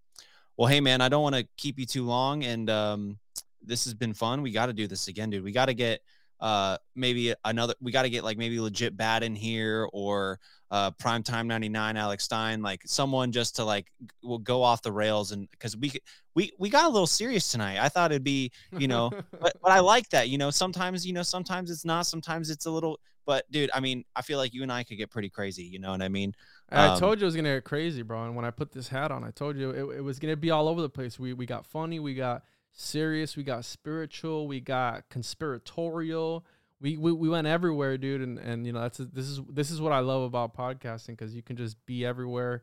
[0.56, 2.44] well, hey, man, I don't want to keep you too long.
[2.44, 3.18] And um,
[3.62, 4.42] this has been fun.
[4.42, 5.44] We got to do this again, dude.
[5.44, 6.00] We got to get
[6.40, 7.74] uh maybe another.
[7.80, 10.40] We got to get like maybe legit bad in here or
[10.70, 14.90] uh prime time 99 alex stein like someone just to like will go off the
[14.90, 15.92] rails and because we
[16.34, 19.72] we we got a little serious tonight i thought it'd be you know but but
[19.72, 20.28] I like that.
[20.28, 22.06] You know, sometimes you know, sometimes it's not.
[22.06, 23.00] Sometimes it's a little.
[23.26, 25.64] But dude, I mean, I feel like you and I could get pretty crazy.
[25.64, 26.34] You know what I mean?
[26.70, 28.24] I Um, told you it was gonna get crazy, bro.
[28.24, 30.50] And when I put this hat on, I told you it, it was gonna be
[30.50, 31.18] all over the place.
[31.18, 36.44] We we got funny, we got serious, we got spiritual, we got conspiratorial.
[36.80, 39.80] We, we, we went everywhere, dude, and, and you know that's this is this is
[39.80, 42.62] what I love about podcasting because you can just be everywhere,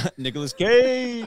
[0.17, 1.27] Nicolas Cage.